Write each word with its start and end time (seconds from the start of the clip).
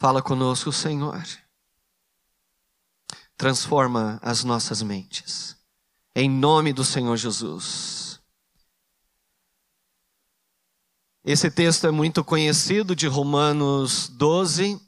Fala 0.00 0.22
conosco, 0.22 0.72
Senhor. 0.72 1.22
Transforma 3.36 4.18
as 4.22 4.42
nossas 4.44 4.80
mentes. 4.80 5.54
Em 6.16 6.28
nome 6.28 6.72
do 6.72 6.82
Senhor 6.82 7.18
Jesus. 7.18 8.18
Esse 11.22 11.50
texto 11.50 11.86
é 11.86 11.90
muito 11.90 12.24
conhecido 12.24 12.96
de 12.96 13.06
Romanos 13.06 14.08
12 14.08 14.80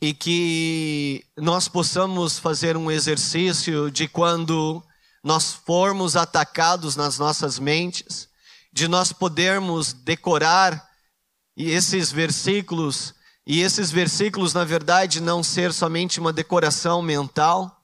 e 0.00 0.12
que 0.12 1.24
nós 1.36 1.68
possamos 1.68 2.40
fazer 2.40 2.76
um 2.76 2.90
exercício 2.90 3.92
de 3.92 4.08
quando 4.08 4.82
nós 5.22 5.52
formos 5.52 6.16
atacados 6.16 6.96
nas 6.96 7.16
nossas 7.16 7.60
mentes, 7.60 8.28
de 8.72 8.88
nós 8.88 9.12
podermos 9.12 9.92
decorar 9.92 10.90
esses 11.56 12.10
versículos 12.10 13.14
e 13.46 13.60
esses 13.60 13.92
versículos, 13.92 14.52
na 14.52 14.64
verdade, 14.64 15.20
não 15.20 15.40
ser 15.40 15.72
somente 15.72 16.18
uma 16.18 16.32
decoração 16.32 17.00
mental, 17.00 17.80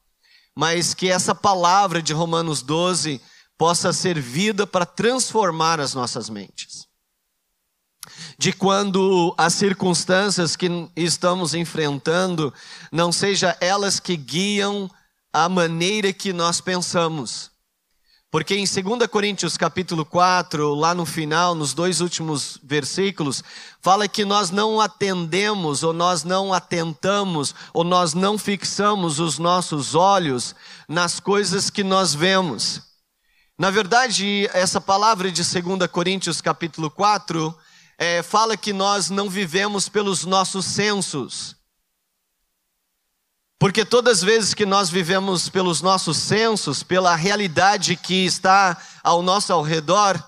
mas 0.57 0.93
que 0.93 1.09
essa 1.09 1.35
palavra 1.35 2.03
de 2.03 2.13
Romanos 2.13 2.63
12 2.63 3.21
possa 3.57 3.93
ser 3.93 4.19
vida 4.19 4.67
para 4.67 4.85
transformar 4.85 5.79
as 5.79 5.95
nossas 5.95 6.29
mentes. 6.29 6.89
De 8.37 8.53
quando 8.53 9.33
as 9.39 9.55
circunstâncias 9.55 10.57
que 10.57 10.69
estamos 10.97 11.55
enfrentando 11.55 12.53
não 12.91 13.13
sejam 13.13 13.55
elas 13.61 14.01
que 14.01 14.17
guiam 14.17 14.91
a 15.33 15.49
maneira 15.49 16.13
que 16.13 16.33
nós 16.33 16.61
pensamos, 16.61 17.52
porque 18.33 18.55
em 18.55 18.65
2 18.65 19.07
Coríntios 19.09 19.59
capítulo 19.59 20.07
4, 20.07 20.73
lá 20.75 20.95
no 20.95 21.05
final, 21.05 21.55
nos 21.55 21.75
dois 21.75 22.01
últimos 22.01 22.59
versículos, 22.63 23.45
fala 23.79 24.09
que 24.09 24.25
nós 24.25 24.51
não 24.51 24.81
atendemos, 24.81 25.83
ou 25.83 25.93
nós 25.93 26.25
não 26.25 26.51
atentamos, 26.51 27.55
ou 27.75 27.85
nós 27.85 28.15
não 28.15 28.39
fixamos 28.39 29.21
os 29.21 29.39
nossos 29.39 29.95
olhos 29.95 30.55
nas 30.89 31.21
coisas 31.21 31.69
que 31.69 31.85
nós 31.85 32.15
vemos. 32.15 32.81
Na 33.59 33.71
verdade, 33.71 34.49
essa 34.55 34.81
palavra 34.81 35.31
de 35.31 35.43
2 35.43 35.87
Coríntios 35.91 36.41
capítulo 36.41 36.91
4 36.91 37.55
é, 37.99 38.23
fala 38.23 38.57
que 38.57 38.73
nós 38.73 39.11
não 39.11 39.29
vivemos 39.29 39.91
pelos 39.91 40.25
nossos 40.25 40.65
sensos. 40.65 41.55
Porque 43.63 43.85
todas 43.85 44.19
as 44.19 44.25
vezes 44.25 44.55
que 44.55 44.67
nós 44.67 44.91
vivemos 44.91 45.49
pelos 45.49 45.81
nossos 45.81 46.17
sensos, 46.17 46.83
pela 46.83 47.15
realidade 47.15 47.95
que 47.95 48.25
está 48.25 48.77
ao 49.05 49.23
nosso 49.23 49.53
ao 49.53 49.63
redor, 49.63 50.21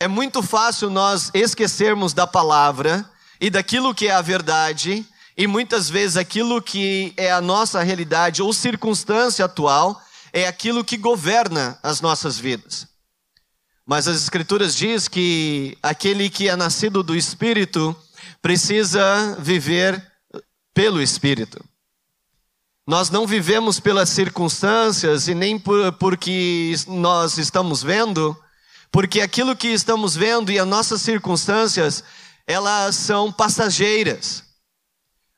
é 0.00 0.08
muito 0.08 0.42
fácil 0.42 0.90
nós 0.90 1.30
esquecermos 1.32 2.12
da 2.12 2.26
palavra 2.26 3.08
e 3.40 3.48
daquilo 3.48 3.94
que 3.94 4.08
é 4.08 4.10
a 4.10 4.20
verdade, 4.20 5.06
e 5.36 5.46
muitas 5.46 5.88
vezes 5.88 6.16
aquilo 6.16 6.60
que 6.60 7.14
é 7.16 7.30
a 7.30 7.40
nossa 7.40 7.80
realidade 7.80 8.42
ou 8.42 8.52
circunstância 8.52 9.44
atual 9.44 10.02
é 10.32 10.48
aquilo 10.48 10.84
que 10.84 10.96
governa 10.96 11.78
as 11.84 12.00
nossas 12.00 12.40
vidas. 12.40 12.88
Mas 13.86 14.08
as 14.08 14.20
escrituras 14.20 14.74
diz 14.74 15.06
que 15.06 15.78
aquele 15.80 16.28
que 16.28 16.48
é 16.48 16.56
nascido 16.56 17.04
do 17.04 17.14
espírito 17.14 17.94
precisa 18.42 19.36
viver 19.38 20.04
pelo 20.74 21.00
espírito. 21.00 21.69
Nós 22.90 23.08
não 23.08 23.24
vivemos 23.24 23.78
pelas 23.78 24.08
circunstâncias 24.08 25.28
e 25.28 25.32
nem 25.32 25.56
por, 25.56 25.92
porque 25.92 26.74
nós 26.88 27.38
estamos 27.38 27.84
vendo, 27.84 28.36
porque 28.90 29.20
aquilo 29.20 29.54
que 29.54 29.68
estamos 29.68 30.16
vendo 30.16 30.50
e 30.50 30.58
as 30.58 30.66
nossas 30.66 31.00
circunstâncias, 31.00 32.02
elas 32.48 32.96
são 32.96 33.30
passageiras. 33.30 34.42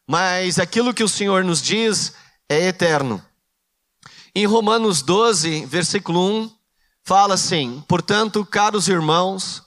Mas 0.08 0.58
aquilo 0.58 0.94
que 0.94 1.04
o 1.04 1.08
Senhor 1.08 1.44
nos 1.44 1.60
diz 1.60 2.14
é 2.48 2.68
eterno. 2.68 3.22
Em 4.34 4.46
Romanos 4.46 5.02
12, 5.02 5.66
versículo 5.66 6.26
1, 6.44 6.50
fala 7.04 7.34
assim: 7.34 7.84
Portanto, 7.86 8.46
caros 8.46 8.88
irmãos, 8.88 9.62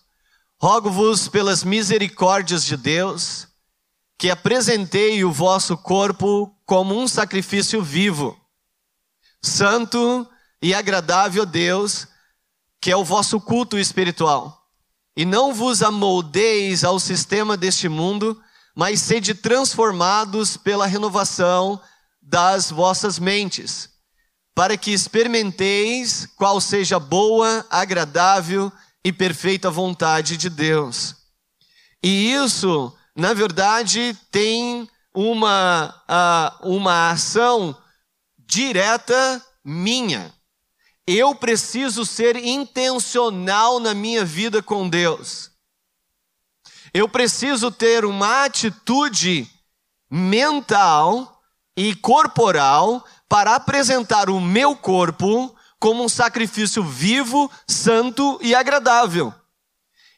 rogo-vos 0.60 1.28
pelas 1.28 1.64
misericórdias 1.64 2.66
de 2.66 2.78
Deus, 2.78 3.45
que 4.18 4.30
apresentei 4.30 5.24
o 5.24 5.32
vosso 5.32 5.78
corpo 5.78 6.56
como 6.66 6.98
um 6.98 7.08
sacrifício 7.08 7.82
vivo, 7.82 8.40
santo 9.42 10.28
e 10.62 10.74
agradável 10.74 11.44
a 11.44 11.46
Deus, 11.46 12.08
que 12.82 12.92
é 12.92 12.96
o 12.96 13.04
vosso 13.04 13.40
culto 13.40 13.78
espiritual. 13.78 14.64
E 15.18 15.26
não 15.26 15.54
vos 15.54 15.82
amoldeis 15.82 16.84
ao 16.84 17.00
sistema 17.00 17.56
deste 17.56 17.88
mundo, 17.88 18.42
mas 18.76 19.02
sede 19.02 19.34
transformados 19.34 20.58
pela 20.58 20.86
renovação 20.86 21.82
das 22.22 22.72
vossas 22.72 23.20
mentes, 23.20 23.90
para 24.54 24.76
que 24.78 24.92
experimenteis 24.92 26.28
qual 26.36 26.60
seja 26.60 27.00
boa, 27.00 27.66
agradável 27.70 28.72
e 29.04 29.14
perfeita 29.14 29.70
vontade 29.70 30.36
de 30.36 30.50
Deus. 30.50 31.16
E 32.04 32.34
isso, 32.34 32.94
na 33.16 33.34
verdade, 33.34 34.18
tem 34.30 34.90
uma, 35.14 36.04
uh, 36.10 36.70
uma 36.70 37.12
ação 37.12 37.76
direta 38.38 39.42
minha. 39.64 40.34
Eu 41.08 41.34
preciso 41.34 42.06
ser 42.06 42.36
intencional 42.36 43.80
na 43.80 43.94
minha 43.94 44.26
vida 44.26 44.62
com 44.62 44.90
Deus. 44.90 45.52
Eu 46.94 47.08
preciso 47.08 47.72
ter 47.72 48.04
uma 48.04 48.44
atitude 48.44 49.50
mental 50.10 51.42
e 51.78 51.96
corporal 51.96 53.06
para 53.30 53.56
apresentar 53.56 54.30
o 54.30 54.42
meu 54.42 54.76
corpo 54.76 55.56
como 55.80 56.04
um 56.04 56.10
sacrifício 56.10 56.84
vivo, 56.84 57.52
santo 57.68 58.40
e 58.42 58.56
agradável. 58.56 59.34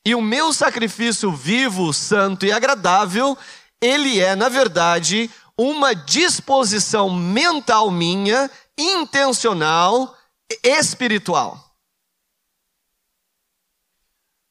E 0.07 0.15
o 0.15 0.21
meu 0.21 0.53
sacrifício 0.53 1.33
vivo, 1.33 1.91
santo 1.91 2.45
e 2.45 2.51
agradável 2.53 3.37
ele 3.81 4.21
é, 4.21 4.37
na 4.37 4.47
verdade, 4.47 5.29
uma 5.57 5.93
disposição 5.93 7.09
mental 7.09 7.91
minha, 7.91 8.49
intencional, 8.77 10.15
espiritual. 10.63 11.61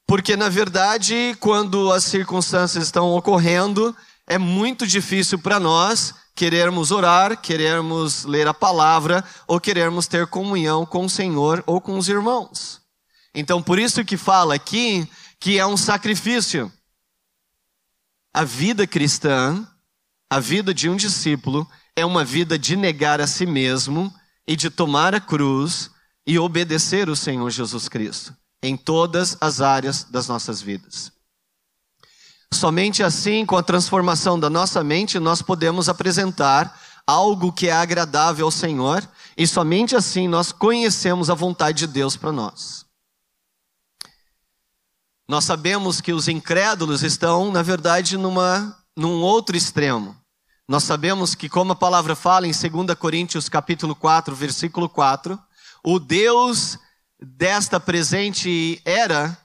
Porque, 0.07 0.37
na 0.37 0.51
verdade, 0.51 1.35
quando 1.41 1.91
as 1.91 2.05
circunstâncias 2.05 2.85
estão 2.85 3.17
ocorrendo, 3.17 3.97
é 4.27 4.37
muito 4.37 4.87
difícil 4.87 5.39
para 5.39 5.59
nós 5.59 6.15
querermos 6.35 6.91
orar, 6.91 7.41
querermos 7.41 8.27
ler 8.27 8.47
a 8.47 8.53
palavra 8.53 9.25
ou 9.47 9.59
querermos 9.59 10.07
ter 10.07 10.27
comunhão 10.27 10.85
com 10.85 11.07
o 11.07 11.11
Senhor 11.11 11.65
ou 11.67 11.81
com 11.81 11.97
os 11.97 12.11
irmãos. 12.11 12.85
Então, 13.35 13.63
por 13.63 13.79
isso 13.79 14.05
que 14.05 14.19
fala 14.19 14.55
aqui 14.55 15.09
que 15.39 15.59
é 15.59 15.67
um 15.67 15.77
sacrifício. 15.77 16.73
A 18.33 18.45
vida 18.45 18.87
cristã, 18.87 19.67
a 20.31 20.41
vida 20.41 20.75
de 20.75 20.89
um 20.89 20.97
discípulo, 20.97 21.69
é 21.95 22.05
uma 22.05 22.25
vida 22.25 22.59
de 22.59 22.77
negar 22.77 23.21
a 23.21 23.27
si 23.27 23.47
mesmo 23.47 24.13
e 24.47 24.55
de 24.55 24.71
tomar 24.71 25.15
a 25.15 25.21
cruz 25.21 25.91
e 26.27 26.39
obedecer 26.39 27.09
o 27.09 27.17
Senhor 27.17 27.51
Jesus 27.51 27.89
Cristo 27.89 28.37
em 28.63 28.77
todas 28.77 29.37
as 29.41 29.61
áreas 29.61 30.05
das 30.05 30.29
nossas 30.29 30.61
vidas. 30.61 31.13
Somente 32.53 33.03
assim, 33.03 33.45
com 33.45 33.57
a 33.57 33.63
transformação 33.63 34.39
da 34.39 34.49
nossa 34.49 34.83
mente, 34.83 35.19
nós 35.19 35.43
podemos 35.43 35.89
apresentar 35.89 36.81
algo 37.07 37.53
que 37.53 37.69
é 37.69 37.73
agradável 37.73 38.47
ao 38.47 38.51
Senhor, 38.51 39.07
e 39.37 39.47
somente 39.47 39.95
assim 39.95 40.27
nós 40.27 40.53
conhecemos 40.53 41.29
a 41.29 41.35
vontade 41.35 41.79
de 41.79 41.87
Deus 41.87 42.17
para 42.17 42.33
nós. 42.33 42.86
Nós 45.29 45.45
sabemos 45.45 46.01
que 46.01 46.13
os 46.13 46.29
incrédulos 46.29 47.03
estão, 47.03 47.51
na 47.51 47.61
verdade, 47.61 48.17
numa, 48.17 48.79
num 48.97 49.21
outro 49.21 49.57
extremo. 49.57 50.17
Nós 50.69 50.85
sabemos 50.85 51.35
que, 51.35 51.49
como 51.49 51.73
a 51.73 51.77
palavra 51.77 52.15
fala 52.15 52.47
em 52.47 52.53
2 52.53 52.97
Coríntios 52.97 53.49
capítulo 53.49 53.97
4, 53.97 54.37
versículo 54.37 54.89
4, 54.89 55.37
o 55.83 55.99
Deus 55.99 56.79
desta 57.21 57.81
presente 57.81 58.81
era 58.85 59.37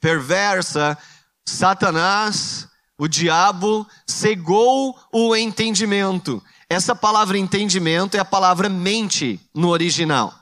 perversa, 0.00 0.96
Satanás, 1.44 2.66
o 2.96 3.06
diabo, 3.06 3.86
cegou 4.06 4.98
o 5.12 5.36
entendimento. 5.36 6.42
Essa 6.68 6.94
palavra 6.94 7.36
entendimento 7.36 8.16
é 8.16 8.20
a 8.20 8.24
palavra 8.24 8.70
mente 8.70 9.38
no 9.54 9.68
original. 9.68 10.32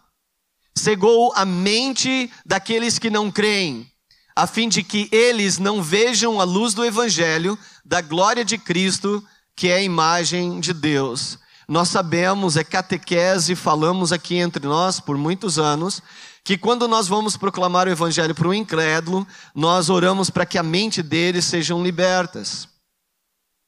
Cegou 0.73 1.33
a 1.35 1.45
mente 1.45 2.31
daqueles 2.45 2.97
que 2.97 3.11
não 3.11 3.31
creem 3.31 3.91
a 4.37 4.47
fim 4.47 4.69
de 4.69 4.83
que 4.83 5.09
eles 5.11 5.59
não 5.59 5.83
vejam 5.83 6.39
a 6.39 6.45
luz 6.45 6.75
do 6.75 6.85
Evangelho, 6.85 7.59
da 7.83 8.03
glória 8.03 8.45
de 8.45 8.59
Cristo, 8.59 9.25
que 9.57 9.69
é 9.69 9.77
a 9.77 9.83
imagem 9.83 10.61
de 10.61 10.75
Deus. 10.75 11.39
Nós 11.67 11.89
sabemos, 11.89 12.59
é 12.59 12.63
catequese, 12.63 13.57
falamos 13.57 14.13
aqui 14.13 14.37
entre 14.37 14.67
nós 14.67 15.01
por 15.01 15.17
muitos 15.17 15.59
anos, 15.59 16.03
que 16.45 16.59
quando 16.59 16.87
nós 16.87 17.09
vamos 17.09 17.35
proclamar 17.35 17.89
o 17.89 17.91
Evangelho 17.91 18.35
para 18.35 18.47
o 18.47 18.55
incrédulo, 18.55 19.27
nós 19.55 19.89
oramos 19.89 20.29
para 20.29 20.45
que 20.45 20.59
a 20.59 20.63
mente 20.63 21.03
deles 21.03 21.47
sejam 21.47 21.83
libertas. 21.83 22.69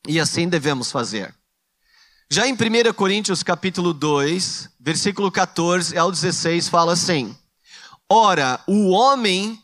E 0.07 0.21
assim 0.21 0.49
devemos 0.49 0.93
fazer. 0.93 1.35
Já 2.31 2.47
em 2.47 2.53
1 2.53 2.93
Coríntios 2.93 3.43
capítulo 3.43 3.95
2, 3.95 4.69
versículo 4.79 5.33
14 5.33 5.97
ao 5.97 6.13
16, 6.13 6.69
fala 6.69 6.93
assim: 6.93 7.35
Ora, 8.09 8.61
o 8.67 8.91
homem 8.91 9.59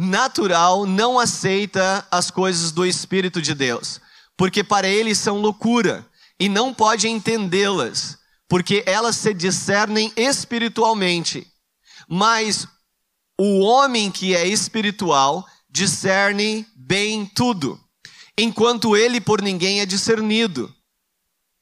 natural 0.00 0.86
não 0.86 1.18
aceita 1.18 2.06
as 2.10 2.30
coisas 2.30 2.72
do 2.72 2.86
Espírito 2.86 3.42
de 3.42 3.54
Deus, 3.54 4.00
porque 4.34 4.64
para 4.64 4.88
ele 4.88 5.14
são 5.14 5.38
loucura, 5.38 6.06
e 6.38 6.48
não 6.48 6.72
pode 6.72 7.06
entendê-las, 7.06 8.16
porque 8.48 8.82
elas 8.86 9.16
se 9.16 9.34
discernem 9.34 10.10
espiritualmente. 10.16 11.46
Mas 12.08 12.66
o 13.38 13.60
homem 13.60 14.10
que 14.10 14.34
é 14.34 14.46
espiritual 14.46 15.46
discerne 15.68 16.66
bem 16.74 17.26
tudo, 17.26 17.78
enquanto 18.38 18.96
ele 18.96 19.20
por 19.20 19.42
ninguém 19.42 19.80
é 19.80 19.86
discernido. 19.86 20.74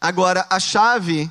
Agora, 0.00 0.46
a 0.48 0.60
chave 0.60 1.28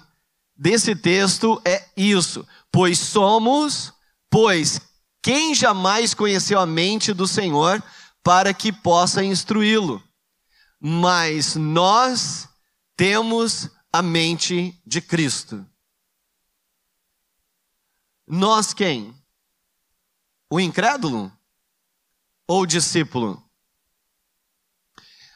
desse 0.57 0.93
texto 0.93 1.61
é 1.63 1.85
isso: 1.95 2.45
pois 2.69 2.99
somos, 2.99 3.93
pois 4.29 4.81
quem 5.27 5.53
jamais 5.53 6.13
conheceu 6.13 6.57
a 6.57 6.65
mente 6.65 7.13
do 7.13 7.27
Senhor 7.27 7.83
para 8.23 8.53
que 8.53 8.71
possa 8.71 9.21
instruí-lo? 9.21 10.01
Mas 10.79 11.53
nós 11.57 12.47
temos 12.95 13.69
a 13.91 14.01
mente 14.01 14.81
de 14.85 15.01
Cristo. 15.01 15.69
Nós 18.25 18.73
quem? 18.73 19.13
O 20.49 20.61
incrédulo 20.61 21.29
ou 22.47 22.61
o 22.61 22.65
discípulo? 22.65 23.43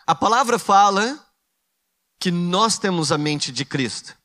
A 0.07 0.15
palavra 0.15 0.57
fala 0.57 1.21
que 2.17 2.31
nós 2.31 2.79
temos 2.79 3.11
a 3.11 3.17
mente 3.17 3.51
de 3.51 3.65
Cristo. 3.65 4.17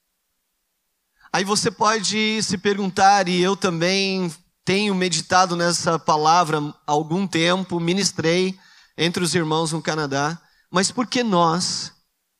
Aí 1.32 1.42
você 1.42 1.72
pode 1.72 2.40
se 2.40 2.56
perguntar, 2.56 3.26
e 3.26 3.40
eu 3.42 3.56
também 3.56 4.32
tenho 4.66 4.96
meditado 4.96 5.54
nessa 5.54 5.96
palavra 5.96 6.58
há 6.58 6.90
algum 6.90 7.24
tempo, 7.24 7.78
ministrei 7.78 8.58
entre 8.98 9.22
os 9.22 9.32
irmãos 9.32 9.70
no 9.70 9.80
Canadá, 9.80 10.42
mas 10.68 10.90
por 10.90 11.06
que 11.06 11.22
nós 11.22 11.92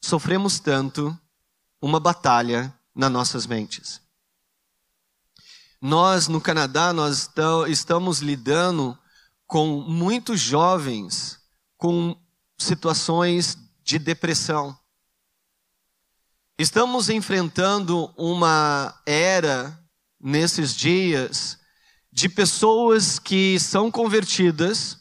sofremos 0.05 0.59
tanto 0.59 1.17
uma 1.81 2.01
batalha 2.01 2.75
nas 2.93 3.13
nossas 3.13 3.47
mentes? 3.47 4.01
Nós 5.81 6.27
no 6.27 6.41
Canadá 6.41 6.93
nós 6.93 7.31
estamos 7.69 8.19
lidando 8.19 8.99
com 9.47 9.81
muitos 9.83 10.41
jovens 10.41 11.39
com 11.77 12.21
situações 12.59 13.57
de 13.85 14.01
depressão. 14.01 14.77
Estamos 16.59 17.09
enfrentando 17.09 18.13
uma 18.17 19.01
era 19.07 19.79
nesses 20.21 20.75
dias 20.75 21.56
de 22.17 22.31
pessoas 22.31 23.19
que 23.19 23.61
são 23.61 23.91
convertidas, 23.91 24.97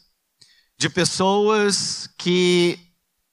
de 0.76 0.90
pessoas 0.90 2.06
que 2.18 2.78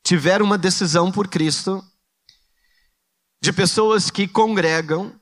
tiveram 0.01 0.45
uma 0.45 0.57
decisão 0.57 1.12
por 1.12 1.27
Cristo, 1.27 1.83
de 3.41 3.51
pessoas 3.51 4.09
que 4.09 4.25
congregam, 4.25 5.13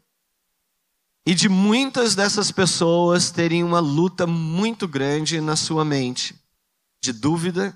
e 1.26 1.34
de 1.34 1.50
muitas 1.50 2.14
dessas 2.14 2.52
pessoas 2.52 3.32
terem 3.32 3.64
uma 3.64 3.80
luta 3.80 4.28
muito 4.28 4.88
grande 4.88 5.42
na 5.42 5.56
sua 5.56 5.84
mente, 5.84 6.36
de 7.02 7.12
dúvida, 7.12 7.76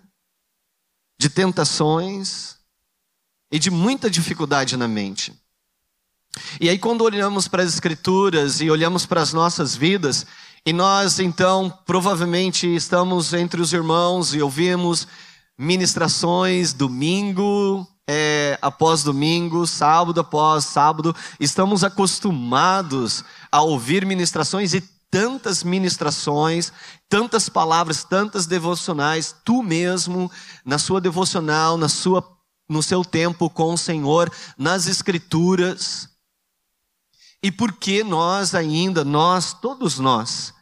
de 1.19 1.31
tentações, 1.31 2.57
e 3.51 3.57
de 3.57 3.71
muita 3.71 4.07
dificuldade 4.07 4.77
na 4.77 4.87
mente. 4.87 5.33
E 6.61 6.69
aí, 6.69 6.77
quando 6.77 7.01
olhamos 7.01 7.47
para 7.47 7.63
as 7.63 7.73
Escrituras 7.73 8.61
e 8.61 8.69
olhamos 8.69 9.05
para 9.07 9.21
as 9.21 9.33
nossas 9.33 9.75
vidas, 9.75 10.27
e 10.65 10.73
nós 10.73 11.19
então 11.19 11.71
provavelmente 11.85 12.67
estamos 12.73 13.33
entre 13.33 13.61
os 13.61 13.71
irmãos 13.71 14.33
e 14.33 14.41
ouvimos 14.41 15.07
ministrações 15.57 16.73
domingo 16.73 17.87
é, 18.07 18.57
após 18.61 19.03
domingo, 19.03 19.65
sábado 19.65 20.19
após 20.19 20.65
sábado, 20.65 21.15
estamos 21.39 21.83
acostumados 21.83 23.23
a 23.51 23.61
ouvir 23.61 24.05
ministrações 24.05 24.73
e 24.73 24.81
tantas 25.09 25.63
ministrações, 25.63 26.71
tantas 27.07 27.47
palavras, 27.47 28.03
tantas 28.03 28.45
devocionais, 28.45 29.35
tu 29.45 29.63
mesmo, 29.63 30.29
na 30.63 30.77
sua 30.77 30.99
devocional, 30.99 31.77
na 31.77 31.89
sua 31.89 32.35
no 32.67 32.81
seu 32.81 33.05
tempo 33.05 33.47
com 33.47 33.73
o 33.73 33.77
Senhor, 33.77 34.31
nas 34.57 34.87
Escrituras. 34.87 36.09
E 37.41 37.51
por 37.51 37.73
que 37.73 38.03
nós 38.03 38.55
ainda, 38.55 39.05
nós, 39.05 39.53
todos 39.53 39.99
nós, 39.99 40.54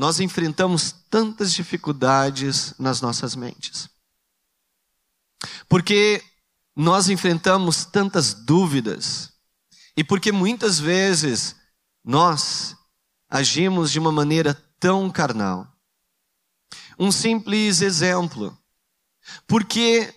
nós 0.00 0.18
enfrentamos 0.18 0.92
tantas 1.10 1.52
dificuldades 1.52 2.72
nas 2.78 3.02
nossas 3.02 3.36
mentes? 3.36 3.86
Porque 5.68 6.24
nós 6.74 7.10
enfrentamos 7.10 7.84
tantas 7.84 8.32
dúvidas 8.32 9.30
e 9.94 10.02
porque 10.02 10.32
muitas 10.32 10.80
vezes 10.80 11.54
nós 12.02 12.74
agimos 13.28 13.92
de 13.92 13.98
uma 13.98 14.10
maneira 14.10 14.54
tão 14.80 15.10
carnal. 15.10 15.70
Um 16.98 17.12
simples 17.12 17.82
exemplo. 17.82 18.58
Porque 19.46 20.14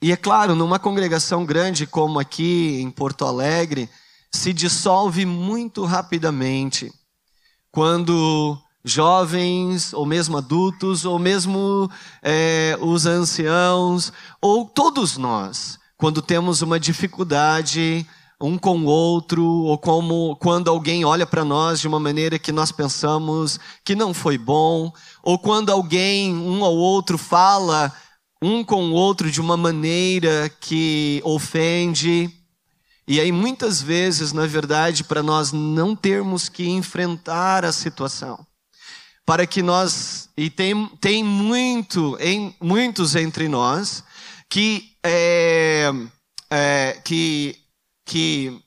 e 0.00 0.12
é 0.12 0.16
claro, 0.16 0.54
numa 0.54 0.78
congregação 0.78 1.44
grande 1.44 1.88
como 1.88 2.20
aqui 2.20 2.80
em 2.80 2.88
Porto 2.88 3.24
Alegre, 3.24 3.90
se 4.30 4.52
dissolve 4.52 5.26
muito 5.26 5.84
rapidamente 5.84 6.92
quando 7.72 8.63
jovens, 8.84 9.92
ou 9.94 10.04
mesmo 10.04 10.36
adultos, 10.36 11.04
ou 11.04 11.18
mesmo 11.18 11.90
é, 12.22 12.76
os 12.80 13.06
anciãos, 13.06 14.12
ou 14.40 14.66
todos 14.66 15.16
nós, 15.16 15.78
quando 15.96 16.20
temos 16.20 16.60
uma 16.62 16.78
dificuldade 16.78 18.06
um 18.40 18.58
com 18.58 18.78
o 18.80 18.84
outro, 18.84 19.42
ou 19.42 19.78
como 19.78 20.36
quando 20.36 20.68
alguém 20.68 21.04
olha 21.04 21.26
para 21.26 21.44
nós 21.44 21.80
de 21.80 21.88
uma 21.88 21.98
maneira 22.00 22.38
que 22.38 22.52
nós 22.52 22.70
pensamos 22.70 23.58
que 23.84 23.94
não 23.94 24.12
foi 24.12 24.36
bom, 24.36 24.92
ou 25.22 25.38
quando 25.38 25.70
alguém, 25.70 26.34
um 26.34 26.60
ou 26.60 26.76
outro, 26.76 27.16
fala 27.16 27.92
um 28.42 28.62
com 28.62 28.90
o 28.90 28.92
outro 28.92 29.30
de 29.30 29.40
uma 29.40 29.56
maneira 29.56 30.50
que 30.60 31.22
ofende. 31.24 32.30
E 33.08 33.18
aí, 33.18 33.32
muitas 33.32 33.80
vezes, 33.80 34.32
na 34.32 34.46
verdade, 34.46 35.04
para 35.04 35.22
nós 35.22 35.50
não 35.52 35.96
termos 35.96 36.48
que 36.48 36.68
enfrentar 36.68 37.64
a 37.64 37.72
situação, 37.72 38.44
para 39.26 39.46
que 39.46 39.62
nós, 39.62 40.28
e 40.36 40.50
tem, 40.50 40.86
tem 41.00 41.24
muito, 41.24 42.16
em, 42.20 42.54
muitos 42.60 43.14
entre 43.14 43.48
nós, 43.48 44.04
que, 44.48 44.92
é, 45.02 45.90
é, 46.50 47.00
que, 47.04 47.58
que 48.04 48.62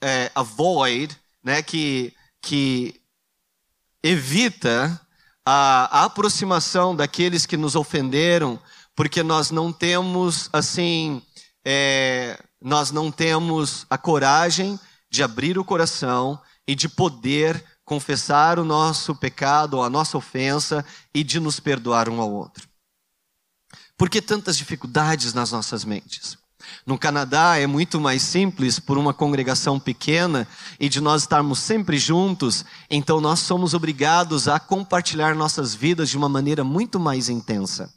é, 0.00 0.30
avoid, 0.34 1.16
né, 1.42 1.62
que, 1.62 2.14
que 2.40 3.00
evita 4.02 5.00
a, 5.44 6.00
a 6.00 6.04
aproximação 6.04 6.94
daqueles 6.94 7.44
que 7.44 7.56
nos 7.56 7.74
ofenderam, 7.74 8.58
porque 8.94 9.22
nós 9.22 9.50
não 9.50 9.72
temos, 9.72 10.48
assim, 10.52 11.22
é, 11.64 12.38
nós 12.60 12.90
não 12.90 13.10
temos 13.10 13.86
a 13.90 13.98
coragem 13.98 14.78
de 15.10 15.22
abrir 15.22 15.58
o 15.58 15.64
coração 15.64 16.40
e 16.66 16.74
de 16.74 16.88
poder 16.88 17.64
confessar 17.90 18.60
o 18.60 18.64
nosso 18.64 19.16
pecado, 19.16 19.82
a 19.82 19.90
nossa 19.90 20.16
ofensa 20.16 20.84
e 21.12 21.24
de 21.24 21.40
nos 21.40 21.58
perdoar 21.58 22.08
um 22.08 22.20
ao 22.20 22.30
outro. 22.30 22.68
Por 23.98 24.08
que 24.08 24.22
tantas 24.22 24.56
dificuldades 24.56 25.34
nas 25.34 25.50
nossas 25.50 25.84
mentes? 25.84 26.38
No 26.86 26.96
Canadá 26.96 27.56
é 27.58 27.66
muito 27.66 28.00
mais 28.00 28.22
simples 28.22 28.78
por 28.78 28.96
uma 28.96 29.12
congregação 29.12 29.80
pequena 29.80 30.46
e 30.78 30.88
de 30.88 31.00
nós 31.00 31.22
estarmos 31.22 31.58
sempre 31.58 31.98
juntos, 31.98 32.64
então 32.88 33.20
nós 33.20 33.40
somos 33.40 33.74
obrigados 33.74 34.46
a 34.46 34.60
compartilhar 34.60 35.34
nossas 35.34 35.74
vidas 35.74 36.08
de 36.08 36.16
uma 36.16 36.28
maneira 36.28 36.62
muito 36.62 37.00
mais 37.00 37.28
intensa. 37.28 37.92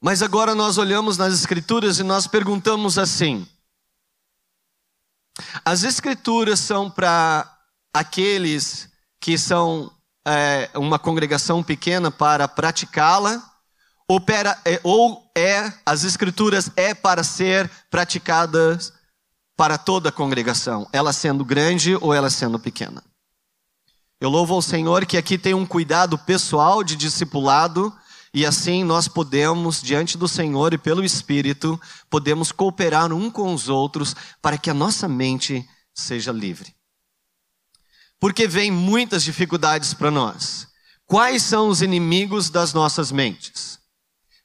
Mas 0.00 0.22
agora 0.22 0.54
nós 0.54 0.78
olhamos 0.78 1.18
nas 1.18 1.34
Escrituras 1.34 1.98
e 1.98 2.02
nós 2.02 2.26
perguntamos 2.26 2.96
assim: 2.96 3.46
as 5.64 5.82
Escrituras 5.82 6.60
são 6.60 6.90
para 6.90 7.50
aqueles 7.92 8.88
que 9.20 9.36
são 9.36 9.92
é, 10.26 10.70
uma 10.74 10.98
congregação 10.98 11.62
pequena 11.62 12.10
para 12.10 12.46
praticá-la, 12.48 13.42
ou, 14.08 14.20
é, 14.64 14.80
ou 14.82 15.30
é 15.36 15.72
as 15.84 16.04
Escrituras 16.04 16.70
é 16.76 16.94
para 16.94 17.22
ser 17.22 17.70
praticadas 17.90 18.92
para 19.56 19.76
toda 19.76 20.08
a 20.08 20.12
congregação, 20.12 20.88
ela 20.92 21.12
sendo 21.12 21.44
grande 21.44 21.94
ou 21.96 22.14
ela 22.14 22.30
sendo 22.30 22.58
pequena. 22.58 23.02
Eu 24.20 24.30
louvo 24.30 24.54
ao 24.54 24.62
Senhor 24.62 25.04
que 25.06 25.16
aqui 25.16 25.38
tem 25.38 25.54
um 25.54 25.66
cuidado 25.66 26.18
pessoal 26.18 26.82
de 26.82 26.96
discipulado 26.96 27.94
e 28.32 28.46
assim 28.46 28.84
nós 28.84 29.08
podemos, 29.08 29.82
diante 29.82 30.16
do 30.16 30.28
Senhor 30.28 30.72
e 30.72 30.78
pelo 30.78 31.04
Espírito, 31.04 31.80
podemos 32.08 32.52
cooperar 32.52 33.12
um 33.12 33.30
com 33.30 33.52
os 33.52 33.68
outros 33.68 34.14
para 34.40 34.56
que 34.56 34.70
a 34.70 34.74
nossa 34.74 35.08
mente 35.08 35.68
seja 35.92 36.30
livre. 36.30 36.74
Porque 38.20 38.46
vem 38.46 38.70
muitas 38.70 39.24
dificuldades 39.24 39.94
para 39.94 40.10
nós. 40.10 40.68
Quais 41.06 41.42
são 41.42 41.68
os 41.68 41.82
inimigos 41.82 42.50
das 42.50 42.72
nossas 42.72 43.10
mentes? 43.10 43.80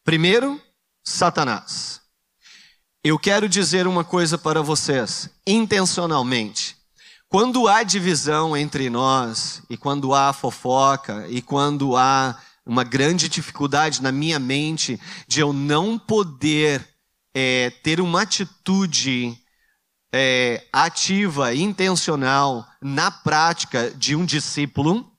Primeiro, 0.03 0.59
Satanás. 1.03 2.01
Eu 3.03 3.19
quero 3.19 3.47
dizer 3.47 3.85
uma 3.85 4.03
coisa 4.03 4.35
para 4.35 4.63
vocês, 4.63 5.29
intencionalmente. 5.45 6.75
Quando 7.29 7.67
há 7.67 7.83
divisão 7.83 8.57
entre 8.57 8.89
nós, 8.89 9.61
e 9.69 9.77
quando 9.77 10.15
há 10.15 10.33
fofoca, 10.33 11.27
e 11.29 11.39
quando 11.39 11.95
há 11.95 12.35
uma 12.65 12.83
grande 12.83 13.29
dificuldade 13.29 14.01
na 14.01 14.11
minha 14.11 14.39
mente 14.39 14.99
de 15.27 15.39
eu 15.39 15.53
não 15.53 15.99
poder 15.99 16.87
é, 17.33 17.69
ter 17.83 18.01
uma 18.01 18.21
atitude 18.21 19.37
é, 20.11 20.63
ativa, 20.71 21.53
intencional, 21.53 22.65
na 22.81 23.11
prática 23.11 23.91
de 23.91 24.15
um 24.15 24.25
discípulo, 24.25 25.11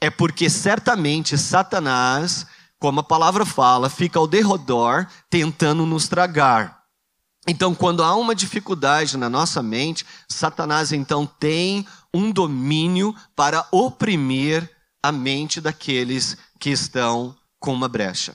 é 0.00 0.10
porque 0.10 0.48
certamente 0.50 1.36
Satanás, 1.38 2.46
como 2.78 3.00
a 3.00 3.04
palavra 3.04 3.46
fala, 3.46 3.88
fica 3.88 4.18
ao 4.18 4.26
derredor 4.26 5.06
tentando 5.30 5.86
nos 5.86 6.06
tragar. 6.06 6.84
Então, 7.46 7.74
quando 7.74 8.02
há 8.02 8.14
uma 8.14 8.34
dificuldade 8.34 9.16
na 9.16 9.28
nossa 9.28 9.62
mente, 9.62 10.06
Satanás 10.28 10.92
então 10.92 11.26
tem 11.26 11.86
um 12.12 12.30
domínio 12.30 13.14
para 13.34 13.66
oprimir 13.70 14.70
a 15.04 15.12
mente 15.12 15.60
daqueles 15.60 16.34
que 16.58 16.70
estão 16.70 17.36
com 17.60 17.74
uma 17.74 17.90
brecha. 17.90 18.34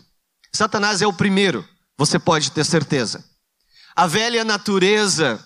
Satanás 0.54 1.02
é 1.02 1.08
o 1.08 1.12
primeiro, 1.12 1.68
você 1.98 2.20
pode 2.20 2.52
ter 2.52 2.64
certeza. 2.64 3.26
A 3.96 4.06
velha 4.06 4.46
natureza, 4.46 5.44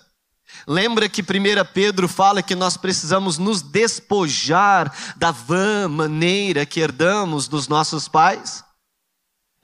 lembra 0.68 1.08
que 1.08 1.22
1 1.22 1.26
Pedro 1.74 2.10
fala 2.10 2.44
que 2.44 2.56
nós 2.56 2.76
precisamos 2.76 3.38
nos 3.38 3.62
despojar 3.62 4.94
da 5.16 5.32
vã 5.32 5.88
maneira 5.88 6.66
que 6.66 6.82
herdamos 6.82 7.48
dos 7.48 7.70
nossos 7.70 8.10
pais? 8.10 8.62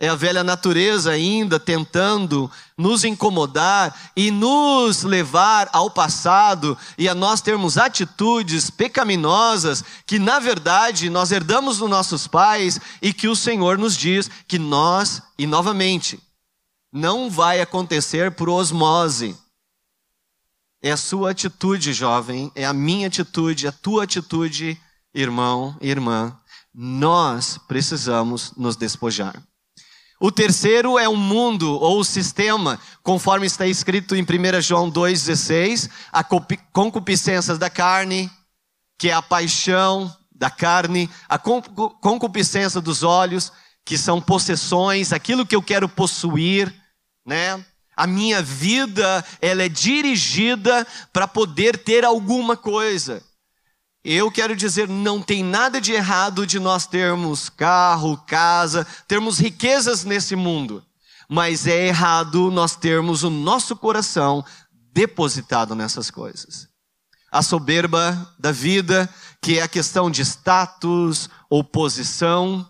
É 0.01 0.07
a 0.07 0.15
velha 0.15 0.45
natureza 0.45 1.11
ainda 1.11 1.59
tentando 1.59 2.49
nos 2.77 3.03
incomodar 3.03 3.93
e 4.15 4.31
nos 4.31 5.03
levar 5.03 5.69
ao 5.73 5.91
passado 5.91 6.77
e 6.97 7.09
a 7.09 7.13
nós 7.13 7.41
termos 7.41 7.77
atitudes 7.77 8.69
pecaminosas 8.69 9.83
que, 10.05 10.17
na 10.17 10.39
verdade, 10.39 11.09
nós 11.09 11.33
herdamos 11.33 11.79
dos 11.79 11.89
nossos 11.89 12.27
pais 12.27 12.79
e 13.01 13.11
que 13.11 13.27
o 13.27 13.35
Senhor 13.35 13.77
nos 13.77 13.97
diz 13.97 14.31
que 14.47 14.57
nós, 14.57 15.21
e 15.37 15.45
novamente, 15.45 16.17
não 16.93 17.29
vai 17.29 17.59
acontecer 17.59 18.31
por 18.31 18.47
osmose. 18.47 19.35
É 20.81 20.91
a 20.91 20.97
sua 20.97 21.31
atitude, 21.31 21.91
jovem, 21.91 22.49
é 22.55 22.65
a 22.65 22.71
minha 22.71 23.07
atitude, 23.07 23.67
a 23.67 23.71
tua 23.73 24.05
atitude, 24.05 24.79
irmão 25.13 25.75
e 25.81 25.89
irmã. 25.89 26.33
Nós 26.73 27.59
precisamos 27.67 28.53
nos 28.55 28.77
despojar. 28.77 29.48
O 30.21 30.31
terceiro 30.31 30.99
é 30.99 31.07
o 31.07 31.15
mundo 31.15 31.79
ou 31.79 32.01
o 32.01 32.03
sistema, 32.03 32.77
conforme 33.01 33.47
está 33.47 33.65
escrito 33.65 34.17
em 34.17 34.21
1 34.21 34.61
João 34.61 34.91
2,16, 34.91 35.89
a 36.11 36.21
concupiscência 36.73 37.55
da 37.55 37.69
carne, 37.69 38.29
que 38.97 39.09
é 39.09 39.13
a 39.13 39.21
paixão 39.21 40.13
da 40.29 40.49
carne, 40.49 41.09
a 41.27 41.39
concupiscência 41.39 42.81
dos 42.81 43.01
olhos, 43.01 43.49
que 43.85 43.97
são 43.97 44.21
possessões, 44.21 45.13
aquilo 45.13 45.45
que 45.45 45.55
eu 45.55 45.61
quero 45.61 45.87
possuir, 45.87 46.73
né? 47.25 47.63
A 47.95 48.05
minha 48.05 48.41
vida, 48.41 49.25
ela 49.41 49.63
é 49.63 49.69
dirigida 49.69 50.85
para 51.13 51.27
poder 51.27 51.77
ter 51.77 52.03
alguma 52.03 52.57
coisa. 52.57 53.23
Eu 54.03 54.31
quero 54.31 54.55
dizer, 54.55 54.87
não 54.87 55.21
tem 55.21 55.43
nada 55.43 55.81
de 55.81 55.91
errado 55.91 56.47
de 56.47 56.57
nós 56.57 56.87
termos 56.87 57.49
carro, 57.49 58.17
casa, 58.25 58.85
termos 59.07 59.39
riquezas 59.39 60.05
nesse 60.05 60.35
mundo. 60.35 60.85
Mas 61.27 61.67
é 61.67 61.87
errado 61.87 62.49
nós 62.49 62.75
termos 62.75 63.23
o 63.23 63.29
nosso 63.29 63.75
coração 63.75 64.43
depositado 64.93 65.75
nessas 65.75 66.09
coisas. 66.09 66.67
A 67.31 67.43
soberba 67.43 68.35
da 68.39 68.51
vida, 68.51 69.13
que 69.41 69.59
é 69.59 69.61
a 69.61 69.67
questão 69.67 70.09
de 70.09 70.21
status 70.21 71.29
ou 71.49 71.63
posição. 71.63 72.67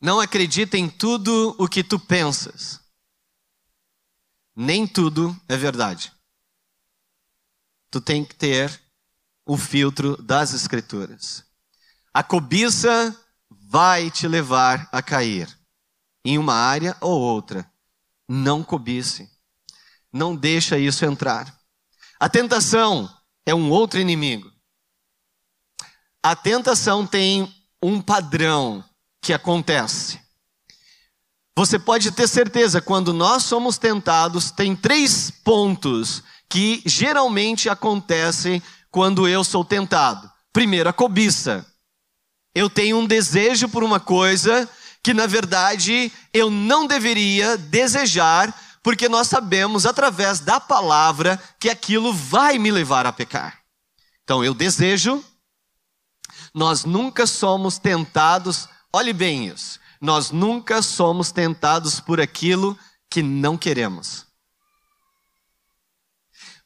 Não 0.00 0.20
acredita 0.20 0.78
em 0.78 0.88
tudo 0.88 1.54
o 1.58 1.68
que 1.68 1.82
tu 1.82 1.98
pensas. 1.98 2.80
Nem 4.56 4.86
tudo 4.86 5.38
é 5.48 5.56
verdade. 5.56 6.12
Tu 7.90 8.00
tem 8.00 8.24
que 8.24 8.34
ter 8.34 8.87
o 9.48 9.56
filtro 9.56 10.14
das 10.22 10.52
Escrituras. 10.52 11.42
A 12.12 12.22
cobiça 12.22 13.16
vai 13.50 14.10
te 14.10 14.28
levar 14.28 14.86
a 14.92 15.00
cair 15.00 15.48
em 16.22 16.36
uma 16.36 16.52
área 16.52 16.94
ou 17.00 17.18
outra. 17.18 17.66
Não 18.28 18.62
cobice. 18.62 19.26
Não 20.12 20.36
deixa 20.36 20.78
isso 20.78 21.02
entrar. 21.06 21.58
A 22.20 22.28
tentação 22.28 23.10
é 23.46 23.54
um 23.54 23.70
outro 23.70 23.98
inimigo. 23.98 24.52
A 26.22 26.36
tentação 26.36 27.06
tem 27.06 27.50
um 27.82 28.02
padrão 28.02 28.84
que 29.22 29.32
acontece. 29.32 30.20
Você 31.56 31.78
pode 31.78 32.12
ter 32.12 32.28
certeza, 32.28 32.82
quando 32.82 33.14
nós 33.14 33.44
somos 33.44 33.78
tentados, 33.78 34.50
tem 34.50 34.76
três 34.76 35.30
pontos 35.30 36.22
que 36.48 36.82
geralmente 36.84 37.68
acontecem 37.68 38.62
quando 38.90 39.28
eu 39.28 39.44
sou 39.44 39.64
tentado? 39.64 40.30
Primeiro, 40.52 40.88
a 40.88 40.92
cobiça. 40.92 41.66
Eu 42.54 42.68
tenho 42.68 42.98
um 42.98 43.06
desejo 43.06 43.68
por 43.68 43.84
uma 43.84 44.00
coisa 44.00 44.68
que, 45.02 45.14
na 45.14 45.26
verdade, 45.26 46.12
eu 46.32 46.50
não 46.50 46.86
deveria 46.86 47.56
desejar, 47.56 48.54
porque 48.82 49.08
nós 49.08 49.28
sabemos 49.28 49.86
através 49.86 50.40
da 50.40 50.58
palavra 50.58 51.40
que 51.60 51.68
aquilo 51.68 52.12
vai 52.12 52.58
me 52.58 52.70
levar 52.70 53.06
a 53.06 53.12
pecar. 53.12 53.60
Então, 54.24 54.44
eu 54.44 54.52
desejo, 54.52 55.24
nós 56.52 56.84
nunca 56.84 57.26
somos 57.26 57.78
tentados, 57.78 58.68
olhe 58.92 59.12
bem 59.12 59.46
isso, 59.46 59.78
nós 60.00 60.30
nunca 60.30 60.82
somos 60.82 61.30
tentados 61.30 62.00
por 62.00 62.20
aquilo 62.20 62.78
que 63.10 63.22
não 63.22 63.56
queremos. 63.56 64.26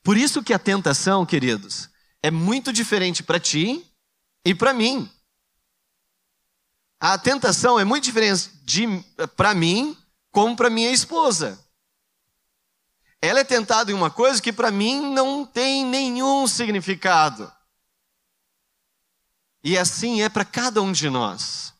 Por 0.02 0.16
isso 0.16 0.42
que 0.42 0.52
a 0.52 0.58
tentação, 0.58 1.24
queridos, 1.24 1.88
é 2.22 2.30
muito 2.30 2.72
diferente 2.72 3.22
para 3.22 3.40
ti 3.40 3.84
e 4.44 4.54
para 4.54 4.72
mim. 4.72 5.10
A 7.00 7.18
tentação 7.18 7.80
é 7.80 7.84
muito 7.84 8.04
diferente 8.04 8.50
para 9.36 9.54
mim 9.54 9.96
como 10.30 10.54
para 10.54 10.70
minha 10.70 10.92
esposa. 10.92 11.58
Ela 13.20 13.40
é 13.40 13.44
tentada 13.44 13.90
em 13.90 13.94
uma 13.94 14.10
coisa 14.10 14.40
que 14.40 14.52
para 14.52 14.70
mim 14.70 15.12
não 15.12 15.44
tem 15.44 15.84
nenhum 15.84 16.46
significado. 16.46 17.52
E 19.64 19.76
assim 19.76 20.22
é 20.22 20.28
para 20.28 20.44
cada 20.44 20.80
um 20.80 20.92
de 20.92 21.10
nós. 21.10 21.72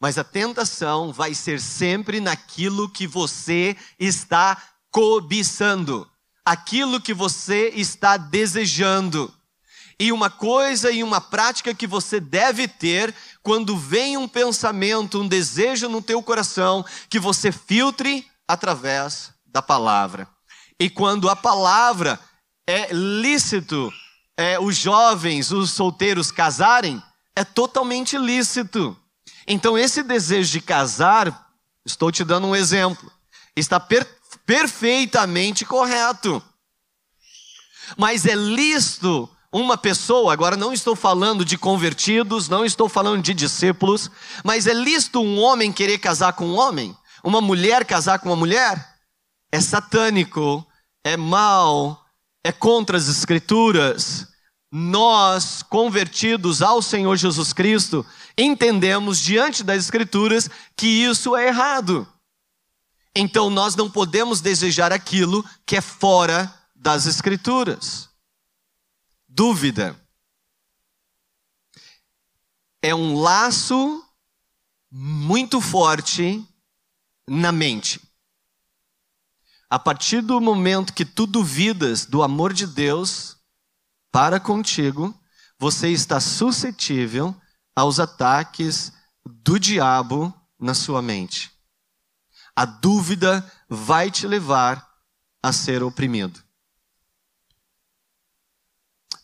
Mas 0.00 0.18
a 0.18 0.24
tentação 0.24 1.12
vai 1.12 1.34
ser 1.34 1.60
sempre 1.60 2.20
naquilo 2.20 2.90
que 2.90 3.06
você 3.06 3.76
está 3.98 4.62
cobiçando 4.90 6.10
aquilo 6.46 7.00
que 7.00 7.12
você 7.12 7.72
está 7.74 8.16
desejando. 8.16 9.34
E 9.98 10.12
uma 10.12 10.30
coisa 10.30 10.92
e 10.92 11.02
uma 11.02 11.20
prática 11.20 11.74
que 11.74 11.86
você 11.88 12.20
deve 12.20 12.68
ter 12.68 13.12
quando 13.42 13.76
vem 13.76 14.16
um 14.16 14.28
pensamento, 14.28 15.20
um 15.20 15.26
desejo 15.26 15.88
no 15.88 16.00
teu 16.00 16.22
coração, 16.22 16.84
que 17.10 17.18
você 17.18 17.50
filtre 17.50 18.24
através 18.46 19.32
da 19.44 19.60
palavra. 19.60 20.28
E 20.78 20.88
quando 20.88 21.28
a 21.28 21.34
palavra 21.34 22.20
é 22.66 22.92
lícito, 22.92 23.92
é, 24.36 24.60
os 24.60 24.76
jovens, 24.76 25.50
os 25.50 25.70
solteiros 25.72 26.30
casarem, 26.30 27.02
é 27.34 27.42
totalmente 27.42 28.16
lícito. 28.16 28.96
Então, 29.48 29.76
esse 29.76 30.02
desejo 30.02 30.52
de 30.52 30.60
casar, 30.60 31.50
estou 31.84 32.12
te 32.12 32.22
dando 32.22 32.46
um 32.46 32.54
exemplo, 32.54 33.10
está 33.56 33.80
per 33.80 34.06
perfeitamente 34.44 35.64
correto. 35.64 36.42
Mas 37.96 38.26
é 38.26 38.34
lícito 38.34 39.28
uma 39.52 39.78
pessoa, 39.78 40.32
agora 40.32 40.56
não 40.56 40.72
estou 40.72 40.94
falando 40.94 41.44
de 41.44 41.56
convertidos, 41.56 42.48
não 42.48 42.64
estou 42.64 42.88
falando 42.88 43.22
de 43.22 43.32
discípulos, 43.32 44.10
mas 44.44 44.66
é 44.66 44.74
lícito 44.74 45.20
um 45.20 45.40
homem 45.40 45.72
querer 45.72 45.98
casar 45.98 46.32
com 46.34 46.46
um 46.46 46.58
homem? 46.58 46.94
Uma 47.24 47.40
mulher 47.40 47.84
casar 47.84 48.18
com 48.18 48.28
uma 48.28 48.36
mulher? 48.36 48.94
É 49.50 49.60
satânico, 49.60 50.66
é 51.04 51.16
mal, 51.16 52.04
é 52.44 52.52
contra 52.52 52.96
as 52.96 53.08
escrituras. 53.08 54.28
Nós, 54.70 55.62
convertidos 55.62 56.60
ao 56.60 56.82
Senhor 56.82 57.16
Jesus 57.16 57.52
Cristo, 57.52 58.04
entendemos 58.36 59.18
diante 59.18 59.64
das 59.64 59.78
Escrituras 59.78 60.50
que 60.76 60.86
isso 60.86 61.34
é 61.34 61.48
errado. 61.48 62.06
Então 63.18 63.48
nós 63.48 63.74
não 63.74 63.90
podemos 63.90 64.42
desejar 64.42 64.92
aquilo 64.92 65.42
que 65.64 65.74
é 65.74 65.80
fora 65.80 66.54
das 66.74 67.06
Escrituras. 67.06 68.10
Dúvida. 69.26 69.98
É 72.82 72.94
um 72.94 73.18
laço 73.18 74.04
muito 74.90 75.62
forte 75.62 76.46
na 77.26 77.50
mente. 77.50 78.02
A 79.70 79.78
partir 79.78 80.20
do 80.20 80.38
momento 80.38 80.92
que 80.92 81.06
tu 81.06 81.26
duvidas 81.26 82.04
do 82.04 82.22
amor 82.22 82.52
de 82.52 82.66
Deus 82.66 83.38
para 84.12 84.38
contigo, 84.38 85.18
você 85.58 85.88
está 85.88 86.20
suscetível 86.20 87.34
aos 87.74 87.98
ataques 87.98 88.92
do 89.24 89.58
diabo 89.58 90.32
na 90.60 90.74
sua 90.74 91.00
mente. 91.00 91.55
A 92.56 92.64
dúvida 92.64 93.44
vai 93.68 94.10
te 94.10 94.26
levar 94.26 94.84
a 95.42 95.52
ser 95.52 95.82
oprimido. 95.82 96.42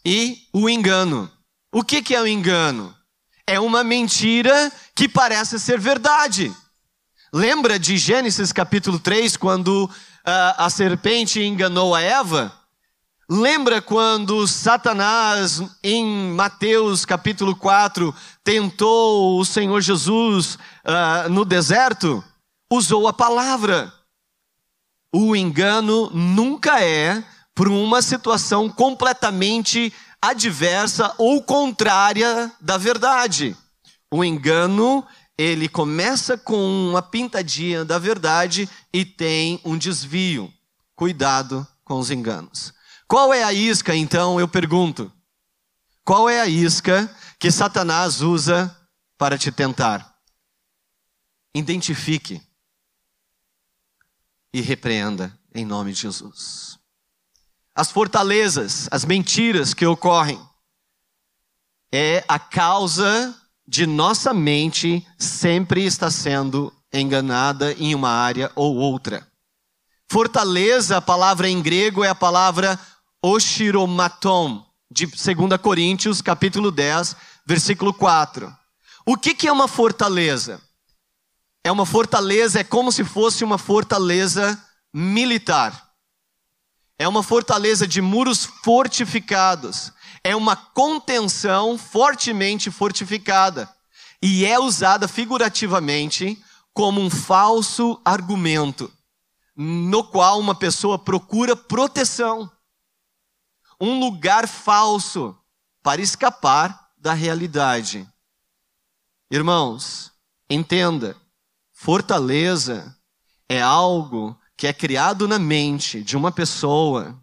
E 0.05 0.49
o 0.53 0.69
engano. 0.69 1.31
O 1.73 1.83
que, 1.83 2.15
é 2.15 2.21
o 2.21 2.27
engano? 2.27 2.95
É 3.47 3.59
uma 3.59 3.83
mentira 3.83 4.71
que 4.95 5.09
parece 5.09 5.59
ser 5.59 5.81
verdade. 5.81 6.55
Lembra 7.33 7.79
de 7.79 7.97
Gênesis 7.97 8.53
capítulo 8.53 8.99
3, 8.99 9.37
quando 9.39 9.87
uh, 9.87 9.91
a 10.59 10.69
serpente 10.69 11.41
enganou 11.41 11.95
a 11.95 12.03
Eva? 12.03 12.53
Lembra 13.29 13.81
quando 13.81 14.47
Satanás, 14.47 15.63
em 15.83 16.33
Mateus 16.33 17.07
capítulo 17.07 17.57
4, 17.57 18.15
tentou 18.45 19.41
o 19.41 19.45
Senhor 19.45 19.81
Jesus 19.81 20.57
uh, 20.85 21.31
no 21.31 21.45
deserto? 21.45 22.23
Usou 22.73 23.07
a 23.07 23.13
palavra. 23.13 23.93
O 25.15 25.37
engano 25.37 26.09
nunca 26.09 26.83
é 26.83 27.23
por 27.55 27.69
uma 27.69 28.01
situação 28.01 28.67
completamente 28.67 29.93
adversa 30.23 31.15
ou 31.19 31.43
contrária 31.43 32.51
da 32.59 32.79
verdade. 32.79 33.55
O 34.11 34.25
engano 34.25 35.07
ele 35.37 35.69
começa 35.69 36.39
com 36.39 36.89
uma 36.89 37.03
pintadinha 37.03 37.85
da 37.85 37.99
verdade 37.99 38.67
e 38.91 39.05
tem 39.05 39.61
um 39.67 39.77
desvio. 39.77 40.51
Cuidado 40.97 41.69
com 41.85 41.99
os 41.99 42.11
enganos. 42.11 42.73
Qual 43.07 43.35
é 43.35 43.45
a 43.45 43.53
isca, 43.53 43.95
então, 43.95 44.41
eu 44.41 44.49
pergunto? 44.49 45.13
Qual 46.03 46.27
é 46.27 46.41
a 46.41 46.47
isca 46.47 47.15
que 47.39 47.51
Satanás 47.51 48.23
usa 48.23 48.75
para 49.19 49.37
te 49.37 49.53
tentar? 49.53 50.17
Identifique 51.55 52.41
e 54.53 54.61
repreenda 54.61 55.37
em 55.55 55.65
nome 55.65 55.93
de 55.93 56.01
Jesus. 56.01 56.79
As 57.75 57.91
fortalezas, 57.91 58.89
as 58.91 59.05
mentiras 59.05 59.73
que 59.73 59.87
ocorrem, 59.87 60.41
é 61.91 62.25
a 62.29 62.39
causa 62.39 63.35
de 63.67 63.87
nossa 63.87 64.35
mente 64.35 65.07
sempre 65.19 65.85
está 65.85 66.11
sendo 66.11 66.73
enganada 66.93 67.73
em 67.75 67.95
uma 67.95 68.11
área 68.11 68.51
ou 68.55 68.77
outra. 68.77 69.27
Fortaleza, 70.11 70.99
a 70.99 71.01
palavra 71.01 71.49
em 71.49 71.63
grego 71.63 72.05
é 72.05 72.09
a 72.09 72.15
palavra 72.15 72.79
oshiromaton, 73.23 74.67
de 74.91 75.07
2 75.07 75.59
Coríntios, 75.63 76.21
capítulo 76.21 76.71
10, 76.71 77.17
versículo 77.47 77.95
4. 77.95 78.55
O 79.07 79.17
que, 79.17 79.35
que 79.35 79.49
é 79.49 79.53
uma 79.53 79.67
fortaleza? 79.67 80.61
É 81.65 81.71
uma 81.71 81.87
fortaleza, 81.87 82.61
é 82.61 82.65
como 82.65 82.91
se 82.91 83.05
fosse 83.05 83.45
uma 83.45 83.59
fortaleza 83.59 84.61
militar. 84.93 85.91
É 86.99 87.07
uma 87.07 87.23
fortaleza 87.23 87.87
de 87.87 88.01
muros 88.01 88.45
fortificados 88.45 89.93
é 90.25 90.37
uma 90.37 90.55
contenção 90.55 91.77
fortemente 91.77 92.71
fortificada 92.71 93.69
e 94.21 94.45
é 94.45 94.59
usada 94.59 95.09
figurativamente 95.09 96.43
como 96.73 97.01
um 97.01 97.11
falso 97.11 98.01
argumento, 98.05 98.91
no 99.57 100.05
qual 100.05 100.39
uma 100.39 100.55
pessoa 100.55 100.99
procura 100.99 101.57
proteção, 101.57 102.51
um 103.81 103.99
lugar 103.99 104.47
falso 104.47 105.37
para 105.83 106.01
escapar 106.01 106.91
da 106.97 107.13
realidade. 107.13 108.09
Irmãos, 109.31 110.13
entenda, 110.49 111.17
fortaleza 111.83 112.97
é 113.49 113.61
algo 113.61 114.39
que 114.57 114.69
é 114.69 114.73
criado 114.73 115.27
na 115.27 115.37
mente 115.37 116.01
de 116.01 116.17
uma 116.17 116.31
pessoa, 116.31 117.21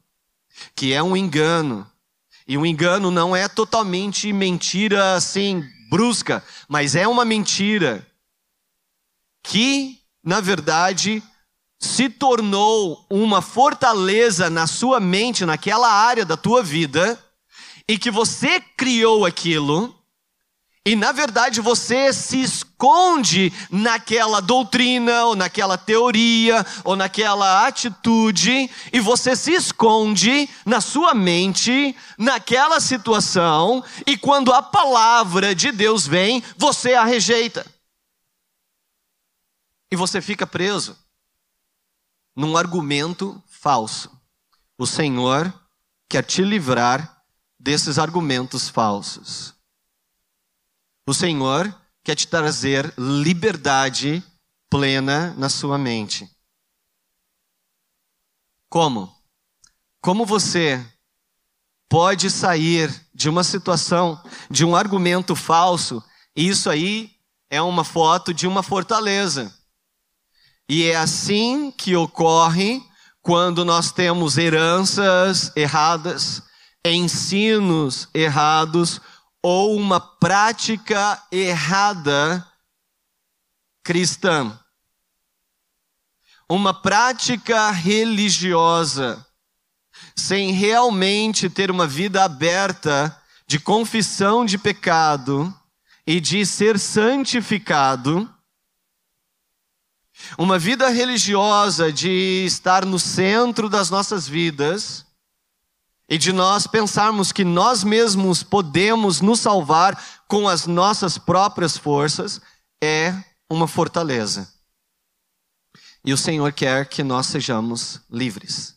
que 0.76 0.92
é 0.92 1.02
um 1.02 1.16
engano, 1.16 1.90
e 2.46 2.58
o 2.58 2.66
engano 2.66 3.10
não 3.10 3.34
é 3.34 3.48
totalmente 3.48 4.34
mentira 4.34 5.16
assim, 5.16 5.64
brusca, 5.90 6.44
mas 6.68 6.94
é 6.94 7.08
uma 7.08 7.24
mentira 7.24 8.06
que, 9.42 9.98
na 10.22 10.42
verdade, 10.42 11.24
se 11.80 12.10
tornou 12.10 13.06
uma 13.10 13.42
fortaleza 13.42 14.50
na 14.50 14.68
sua 14.68 15.00
mente, 15.00 15.46
naquela 15.46 15.90
área 15.90 16.26
da 16.26 16.36
tua 16.36 16.62
vida, 16.62 17.18
e 17.88 17.98
que 17.98 18.12
você 18.12 18.60
criou 18.60 19.26
aquilo, 19.26 19.99
e 20.86 20.96
na 20.96 21.12
verdade 21.12 21.60
você 21.60 22.14
se 22.14 22.42
esconde 22.42 23.52
naquela 23.70 24.40
doutrina, 24.40 25.26
ou 25.26 25.36
naquela 25.36 25.78
teoria, 25.78 26.66
ou 26.84 26.96
naquela 26.96 27.68
atitude, 27.68 28.70
e 28.92 29.00
você 29.00 29.36
se 29.36 29.52
esconde 29.52 30.50
na 30.66 30.80
sua 30.80 31.14
mente, 31.14 31.96
naquela 32.18 32.80
situação, 32.80 33.84
e 34.08 34.18
quando 34.18 34.54
a 34.54 34.62
palavra 34.62 35.54
de 35.54 35.72
Deus 35.72 36.08
vem, 36.08 36.42
você 36.58 36.94
a 36.94 37.04
rejeita. 37.04 37.66
E 39.92 39.96
você 39.96 40.22
fica 40.22 40.48
preso 40.48 40.98
num 42.36 42.56
argumento 42.56 43.42
falso. 43.48 44.10
O 44.78 44.88
Senhor 44.88 45.54
quer 46.08 46.24
te 46.24 46.42
livrar 46.42 47.22
desses 47.60 48.00
argumentos 48.00 48.70
falsos. 48.70 49.59
O 51.10 51.14
Senhor 51.16 51.76
quer 52.04 52.14
te 52.14 52.28
trazer 52.28 52.94
liberdade 52.96 54.24
plena 54.70 55.34
na 55.40 55.50
sua 55.50 55.76
mente. 55.76 56.30
Como? 58.70 59.12
Como 60.00 60.24
você 60.24 60.86
pode 61.90 62.30
sair 62.30 62.94
de 63.12 63.28
uma 63.28 63.44
situação, 63.44 64.24
de 64.52 64.64
um 64.64 64.76
argumento 64.76 65.36
falso, 65.36 66.04
e 66.36 66.48
isso 66.48 66.70
aí 66.70 67.10
é 67.50 67.60
uma 67.60 67.84
foto 67.84 68.32
de 68.32 68.46
uma 68.46 68.62
fortaleza. 68.62 69.52
E 70.70 70.84
é 70.84 70.96
assim 70.96 71.72
que 71.72 71.96
ocorre 71.96 72.84
quando 73.20 73.66
nós 73.66 73.92
temos 73.92 74.38
heranças 74.38 75.52
erradas, 75.56 76.44
ensinos 76.86 78.08
errados, 78.14 79.02
ou 79.42 79.76
uma 79.76 80.00
prática 80.00 81.22
errada 81.32 82.46
cristã. 83.84 84.58
Uma 86.50 86.74
prática 86.74 87.70
religiosa, 87.70 89.26
sem 90.16 90.52
realmente 90.52 91.50
ter 91.50 91.70
uma 91.70 91.88
vida 91.88 92.24
aberta 92.24 93.16
de 93.48 93.60
confissão 93.60 94.46
de 94.46 94.58
pecado 94.58 95.54
e 96.06 96.20
de 96.20 96.46
ser 96.46 96.80
santificado. 96.80 98.32
Uma 100.38 100.60
vida 100.60 100.90
religiosa 100.90 101.94
de 101.94 102.44
estar 102.46 102.86
no 102.86 103.00
centro 103.00 103.70
das 103.70 103.90
nossas 103.90 104.28
vidas 104.28 105.06
e 106.10 106.18
de 106.18 106.34
nós 106.34 106.66
pensarmos 106.66 107.32
que 107.32 107.46
nós 107.46 107.84
mesmos 107.84 108.42
podemos 108.42 109.22
nos 109.22 109.40
salvar 109.42 110.24
com 110.28 110.48
as 110.48 110.66
nossas 110.66 111.20
próprias 111.20 111.78
forças, 111.78 112.42
é 112.84 113.14
uma 113.48 113.68
fortaleza. 113.68 114.52
E 116.04 116.12
o 116.12 116.18
Senhor 116.18 116.52
quer 116.52 116.90
que 116.90 117.04
nós 117.04 117.28
sejamos 117.28 118.02
livres. 118.10 118.76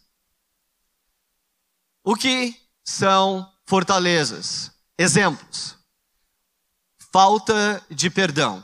O 2.05 2.15
que 2.15 2.55
são 2.85 3.51
fortalezas? 3.65 4.71
Exemplos. 4.99 5.79
Falta 7.11 7.83
de 7.89 8.11
perdão. 8.11 8.63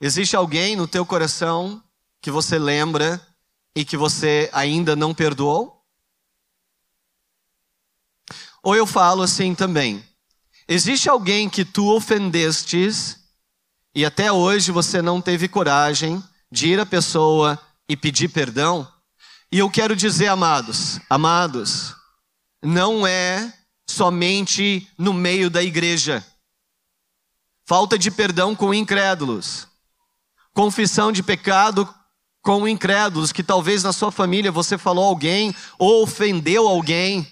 Existe 0.00 0.36
alguém 0.36 0.76
no 0.76 0.86
teu 0.86 1.04
coração 1.04 1.82
que 2.20 2.30
você 2.30 2.58
lembra 2.58 3.20
e 3.74 3.84
que 3.84 3.96
você 3.96 4.48
ainda 4.52 4.94
não 4.94 5.12
perdoou? 5.12 5.81
Ou 8.62 8.76
eu 8.76 8.86
falo 8.86 9.22
assim 9.22 9.54
também: 9.54 10.04
Existe 10.68 11.08
alguém 11.08 11.48
que 11.48 11.64
tu 11.64 11.88
ofendestes 11.94 13.18
e 13.94 14.04
até 14.04 14.32
hoje 14.32 14.72
você 14.72 15.02
não 15.02 15.20
teve 15.20 15.48
coragem 15.48 16.22
de 16.50 16.68
ir 16.68 16.80
à 16.80 16.86
pessoa 16.86 17.58
e 17.88 17.96
pedir 17.96 18.28
perdão? 18.28 18.90
E 19.50 19.58
eu 19.58 19.68
quero 19.68 19.94
dizer, 19.94 20.28
amados, 20.28 20.98
amados, 21.10 21.94
não 22.62 23.06
é 23.06 23.52
somente 23.86 24.88
no 24.96 25.12
meio 25.12 25.50
da 25.50 25.62
igreja. 25.62 26.24
Falta 27.66 27.98
de 27.98 28.10
perdão 28.10 28.54
com 28.56 28.72
incrédulos. 28.72 29.68
Confissão 30.54 31.12
de 31.12 31.22
pecado 31.22 31.86
com 32.40 32.66
incrédulos, 32.66 33.30
que 33.30 33.42
talvez 33.42 33.82
na 33.82 33.92
sua 33.92 34.10
família 34.10 34.50
você 34.50 34.78
falou 34.78 35.04
alguém 35.04 35.54
ou 35.78 36.02
ofendeu 36.02 36.66
alguém. 36.66 37.30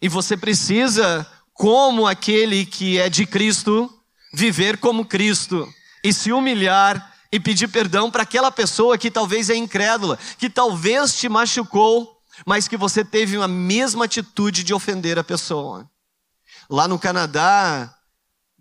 E 0.00 0.08
você 0.08 0.36
precisa, 0.36 1.26
como 1.52 2.06
aquele 2.06 2.64
que 2.64 2.98
é 2.98 3.08
de 3.08 3.26
Cristo, 3.26 3.92
viver 4.32 4.78
como 4.78 5.04
Cristo 5.04 5.68
e 6.02 6.12
se 6.12 6.32
humilhar 6.32 7.14
e 7.32 7.38
pedir 7.38 7.68
perdão 7.68 8.10
para 8.10 8.22
aquela 8.22 8.50
pessoa 8.50 8.98
que 8.98 9.10
talvez 9.10 9.50
é 9.50 9.54
incrédula, 9.54 10.18
que 10.38 10.50
talvez 10.50 11.14
te 11.14 11.28
machucou, 11.28 12.18
mas 12.46 12.66
que 12.66 12.76
você 12.76 13.04
teve 13.04 13.36
a 13.36 13.46
mesma 13.46 14.06
atitude 14.06 14.64
de 14.64 14.74
ofender 14.74 15.18
a 15.18 15.24
pessoa. 15.24 15.88
Lá 16.68 16.88
no 16.88 16.98
Canadá, 16.98 17.94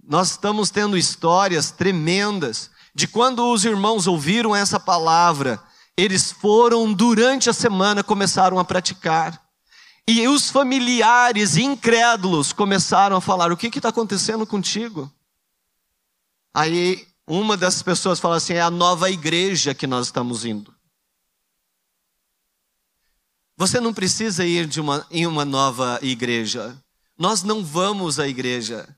nós 0.04 0.32
estamos 0.32 0.70
tendo 0.70 0.98
histórias 0.98 1.72
tremendas 1.72 2.70
de 2.94 3.08
quando 3.08 3.50
os 3.52 3.64
irmãos 3.64 4.08
ouviram 4.08 4.56
essa 4.56 4.80
palavra, 4.80 5.60
eles 5.96 6.32
foram 6.32 6.92
durante 6.92 7.50
a 7.50 7.54
semana 7.54 8.04
começaram 8.04 8.60
a 8.60 8.66
praticar. 8.66 9.49
E 10.12 10.28
os 10.28 10.50
familiares 10.50 11.56
incrédulos 11.56 12.52
começaram 12.52 13.18
a 13.18 13.22
falar: 13.22 13.52
o 13.52 13.58
que 13.58 13.68
está 13.68 13.90
acontecendo 13.90 14.44
contigo? 14.48 15.14
Aí 16.52 17.08
uma 17.28 17.56
das 17.56 17.84
pessoas 17.84 18.20
fala 18.20 18.38
assim: 18.38 18.54
é 18.54 18.62
a 18.62 18.72
nova 18.72 19.12
igreja 19.12 19.76
que 19.76 19.86
nós 19.86 20.08
estamos 20.08 20.46
indo. 20.46 20.74
Você 23.56 23.80
não 23.80 23.94
precisa 23.94 24.44
ir 24.44 24.68
uma, 24.80 25.06
em 25.12 25.28
uma 25.28 25.46
nova 25.46 26.00
igreja. 26.02 26.76
Nós 27.16 27.44
não 27.44 27.64
vamos 27.64 28.20
à 28.20 28.28
igreja. 28.28 28.90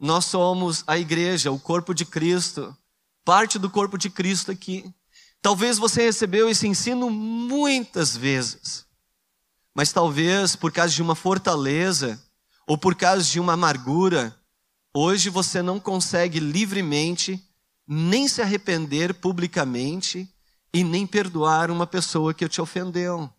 Nós 0.00 0.24
somos 0.24 0.82
a 0.86 0.96
igreja, 0.96 1.52
o 1.52 1.60
corpo 1.60 1.92
de 1.92 2.06
Cristo. 2.06 2.74
Parte 3.26 3.58
do 3.58 3.68
corpo 3.68 3.98
de 3.98 4.08
Cristo 4.08 4.52
aqui. 4.52 4.90
Talvez 5.42 5.76
você 5.76 6.00
recebeu 6.00 6.48
esse 6.48 6.66
ensino 6.66 7.10
muitas 7.10 8.16
vezes. 8.16 8.85
Mas 9.76 9.92
talvez 9.92 10.56
por 10.56 10.72
causa 10.72 10.94
de 10.94 11.02
uma 11.02 11.14
fortaleza 11.14 12.18
ou 12.66 12.78
por 12.78 12.94
causa 12.94 13.22
de 13.22 13.38
uma 13.38 13.52
amargura, 13.52 14.34
hoje 14.94 15.28
você 15.28 15.60
não 15.60 15.78
consegue 15.78 16.40
livremente 16.40 17.46
nem 17.86 18.26
se 18.26 18.40
arrepender 18.40 19.12
publicamente 19.12 20.26
e 20.72 20.82
nem 20.82 21.06
perdoar 21.06 21.70
uma 21.70 21.86
pessoa 21.86 22.32
que 22.32 22.48
te 22.48 22.58
ofendeu. 22.58 23.30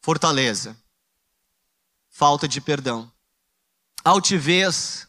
Fortaleza. 0.00 0.76
Falta 2.08 2.46
de 2.46 2.60
perdão. 2.60 3.10
Altivez. 4.04 5.08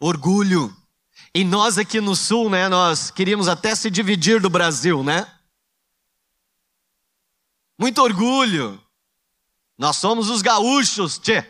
Orgulho. 0.00 0.76
E 1.32 1.44
nós 1.44 1.78
aqui 1.78 2.00
no 2.00 2.16
sul, 2.16 2.50
né, 2.50 2.68
nós 2.68 3.12
queríamos 3.12 3.46
até 3.46 3.76
se 3.76 3.88
dividir 3.88 4.40
do 4.40 4.50
Brasil, 4.50 5.04
né? 5.04 5.32
Muito 7.82 8.00
orgulho. 8.00 8.80
Nós 9.76 9.96
somos 9.96 10.30
os 10.30 10.40
gaúchos, 10.40 11.18
tchê 11.18 11.44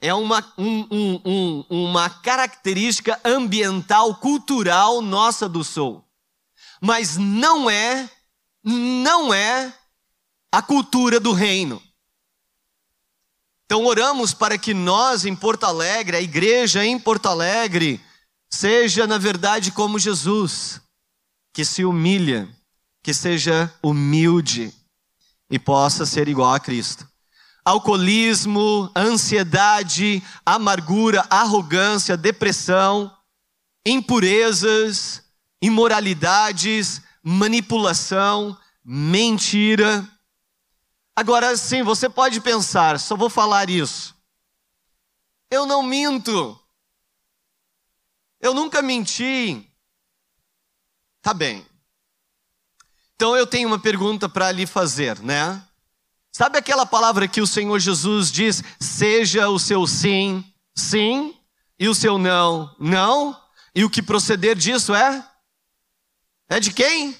é 0.00 0.12
uma, 0.12 0.44
um, 0.58 0.86
um, 0.90 1.20
um, 1.24 1.64
uma 1.70 2.10
característica 2.10 3.18
ambiental, 3.24 4.14
cultural 4.16 5.00
nossa 5.00 5.48
do 5.48 5.64
Sul. 5.64 6.04
Mas 6.78 7.16
não 7.16 7.70
é, 7.70 8.10
não 8.62 9.32
é 9.32 9.72
a 10.52 10.60
cultura 10.60 11.18
do 11.18 11.32
reino. 11.32 11.82
Então 13.64 13.86
oramos 13.86 14.34
para 14.34 14.58
que 14.58 14.74
nós 14.74 15.24
em 15.24 15.34
Porto 15.34 15.64
Alegre, 15.64 16.18
a 16.18 16.20
igreja 16.20 16.84
em 16.84 16.98
Porto 16.98 17.26
Alegre, 17.26 17.98
seja 18.50 19.06
na 19.06 19.16
verdade 19.16 19.72
como 19.72 19.98
Jesus, 19.98 20.82
que 21.50 21.64
se 21.64 21.82
humilha, 21.82 22.46
que 23.04 23.14
seja 23.14 23.72
humilde 23.80 24.74
e 25.48 25.60
possa 25.60 26.04
ser 26.04 26.26
igual 26.26 26.52
a 26.52 26.58
Cristo 26.58 27.06
alcoolismo, 27.64 28.90
ansiedade, 28.94 30.22
amargura, 30.44 31.26
arrogância, 31.30 32.16
depressão, 32.16 33.10
impurezas, 33.86 35.22
imoralidades, 35.62 37.00
manipulação, 37.22 38.56
mentira. 38.84 40.06
Agora 41.16 41.56
sim, 41.56 41.82
você 41.82 42.08
pode 42.08 42.40
pensar, 42.40 43.00
só 43.00 43.16
vou 43.16 43.30
falar 43.30 43.70
isso. 43.70 44.14
Eu 45.50 45.64
não 45.64 45.82
minto. 45.82 46.60
Eu 48.40 48.52
nunca 48.52 48.82
menti. 48.82 49.70
Tá 51.22 51.32
bem. 51.32 51.64
Então 53.24 53.34
eu 53.34 53.46
tenho 53.46 53.66
uma 53.66 53.78
pergunta 53.78 54.28
para 54.28 54.52
lhe 54.52 54.66
fazer, 54.66 55.18
né? 55.20 55.66
Sabe 56.30 56.58
aquela 56.58 56.84
palavra 56.84 57.26
que 57.26 57.40
o 57.40 57.46
Senhor 57.46 57.78
Jesus 57.78 58.30
diz: 58.30 58.62
seja 58.78 59.48
o 59.48 59.58
seu 59.58 59.86
sim, 59.86 60.44
sim, 60.76 61.34
e 61.78 61.88
o 61.88 61.94
seu 61.94 62.18
não, 62.18 62.76
não? 62.78 63.34
E 63.74 63.82
o 63.82 63.88
que 63.88 64.02
proceder 64.02 64.54
disso 64.54 64.94
é? 64.94 65.26
É 66.50 66.60
de 66.60 66.70
quem? 66.70 67.18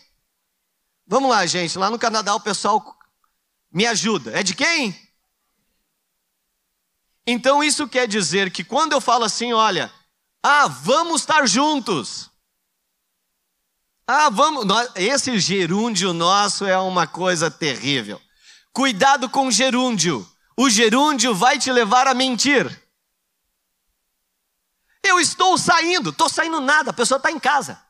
Vamos 1.07 1.31
lá, 1.31 1.47
gente. 1.47 1.79
Lá 1.79 1.89
no 1.89 1.99
Canadá 1.99 2.35
o 2.35 2.41
pessoal 2.41 2.85
me 3.73 3.87
ajuda. 3.87 4.39
É 4.39 4.43
de 4.43 4.55
quem? 4.55 4.95
Então 7.27 7.65
isso 7.65 7.89
quer 7.89 8.07
dizer 8.07 8.51
que 8.51 8.63
quando 8.63 8.93
eu 8.93 9.01
falo 9.01 9.25
assim, 9.25 9.55
olha, 9.55 9.91
ah, 10.43 10.69
vamos 10.69 11.23
estar 11.23 11.49
juntos. 11.49 12.31
Ah, 14.07 14.29
vamos. 14.29 14.67
Esse 14.95 15.39
gerúndio 15.39 16.13
nosso 16.13 16.67
é 16.67 16.79
uma 16.79 17.07
coisa 17.07 17.51
terrível. 17.51 18.21
Cuidado 18.73 19.31
com 19.31 19.47
o 19.47 19.53
gerúndio. 19.53 20.29
O 20.57 20.69
gerúndio 20.69 21.35
vai 21.35 21.59
te 21.59 21.73
levar 21.73 22.07
a 22.07 22.15
mentir. 22.15 22.83
Eu 25.03 25.19
estou 25.21 25.59
saindo, 25.59 26.11
estou 26.11 26.29
saindo 26.29 26.61
nada, 26.61 26.91
a 26.91 26.95
pessoa 26.95 27.19
está 27.19 27.31
em 27.31 27.39
casa. 27.39 27.83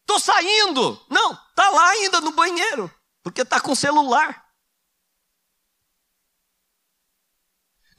Estou 0.00 0.20
saindo. 0.20 1.04
Não, 1.08 1.32
está 1.32 1.70
lá 1.70 1.90
ainda 1.90 2.20
no 2.20 2.32
banheiro, 2.32 2.92
porque 3.22 3.42
está 3.42 3.60
com 3.60 3.74
celular. 3.74 4.46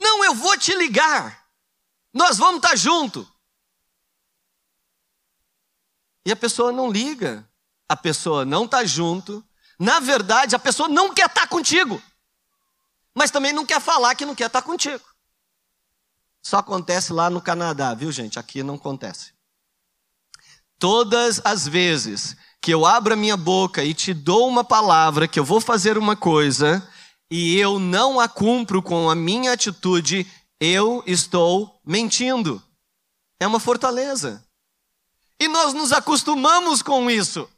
Não, 0.00 0.24
eu 0.24 0.34
vou 0.34 0.56
te 0.56 0.74
ligar. 0.74 1.46
Nós 2.12 2.38
vamos 2.38 2.56
estar 2.56 2.70
tá 2.70 2.76
junto. 2.76 3.33
E 6.24 6.32
a 6.32 6.36
pessoa 6.36 6.72
não 6.72 6.90
liga. 6.90 7.48
A 7.88 7.96
pessoa 7.96 8.44
não 8.44 8.64
está 8.64 8.84
junto, 8.84 9.44
na 9.78 10.00
verdade, 10.00 10.54
a 10.54 10.58
pessoa 10.58 10.88
não 10.88 11.12
quer 11.12 11.26
estar 11.26 11.46
contigo, 11.48 12.00
mas 13.14 13.30
também 13.30 13.52
não 13.52 13.66
quer 13.66 13.80
falar 13.80 14.14
que 14.14 14.24
não 14.24 14.34
quer 14.34 14.46
estar 14.46 14.62
contigo. 14.62 15.04
Só 16.42 16.58
acontece 16.58 17.12
lá 17.12 17.30
no 17.30 17.40
Canadá, 17.40 17.94
viu, 17.94 18.12
gente? 18.12 18.38
Aqui 18.38 18.62
não 18.62 18.74
acontece. 18.74 19.32
Todas 20.78 21.40
as 21.44 21.66
vezes 21.66 22.36
que 22.60 22.72
eu 22.72 22.84
abro 22.84 23.14
a 23.14 23.16
minha 23.16 23.36
boca 23.36 23.82
e 23.82 23.94
te 23.94 24.12
dou 24.12 24.48
uma 24.48 24.64
palavra 24.64 25.26
que 25.28 25.38
eu 25.38 25.44
vou 25.44 25.60
fazer 25.60 25.96
uma 25.96 26.16
coisa 26.16 26.86
e 27.30 27.56
eu 27.56 27.78
não 27.78 28.20
a 28.20 28.28
cumpro 28.28 28.82
com 28.82 29.08
a 29.08 29.14
minha 29.14 29.52
atitude, 29.52 30.30
eu 30.60 31.02
estou 31.06 31.80
mentindo. 31.84 32.62
É 33.40 33.46
uma 33.46 33.58
fortaleza. 33.58 34.43
E 35.40 35.48
nós 35.48 35.74
nos 35.74 35.92
acostumamos 35.92 36.82
com 36.82 37.10
isso. 37.10 37.48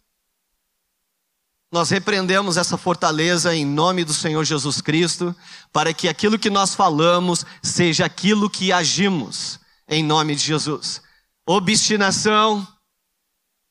Nós 1.70 1.90
repreendemos 1.90 2.56
essa 2.56 2.78
fortaleza 2.78 3.54
em 3.54 3.66
nome 3.66 4.04
do 4.04 4.14
Senhor 4.14 4.44
Jesus 4.44 4.80
Cristo, 4.80 5.34
para 5.72 5.92
que 5.92 6.08
aquilo 6.08 6.38
que 6.38 6.48
nós 6.48 6.74
falamos 6.74 7.44
seja 7.62 8.06
aquilo 8.06 8.48
que 8.48 8.72
agimos, 8.72 9.58
em 9.88 10.02
nome 10.02 10.34
de 10.34 10.42
Jesus. 10.42 11.02
Obstinação, 11.44 12.66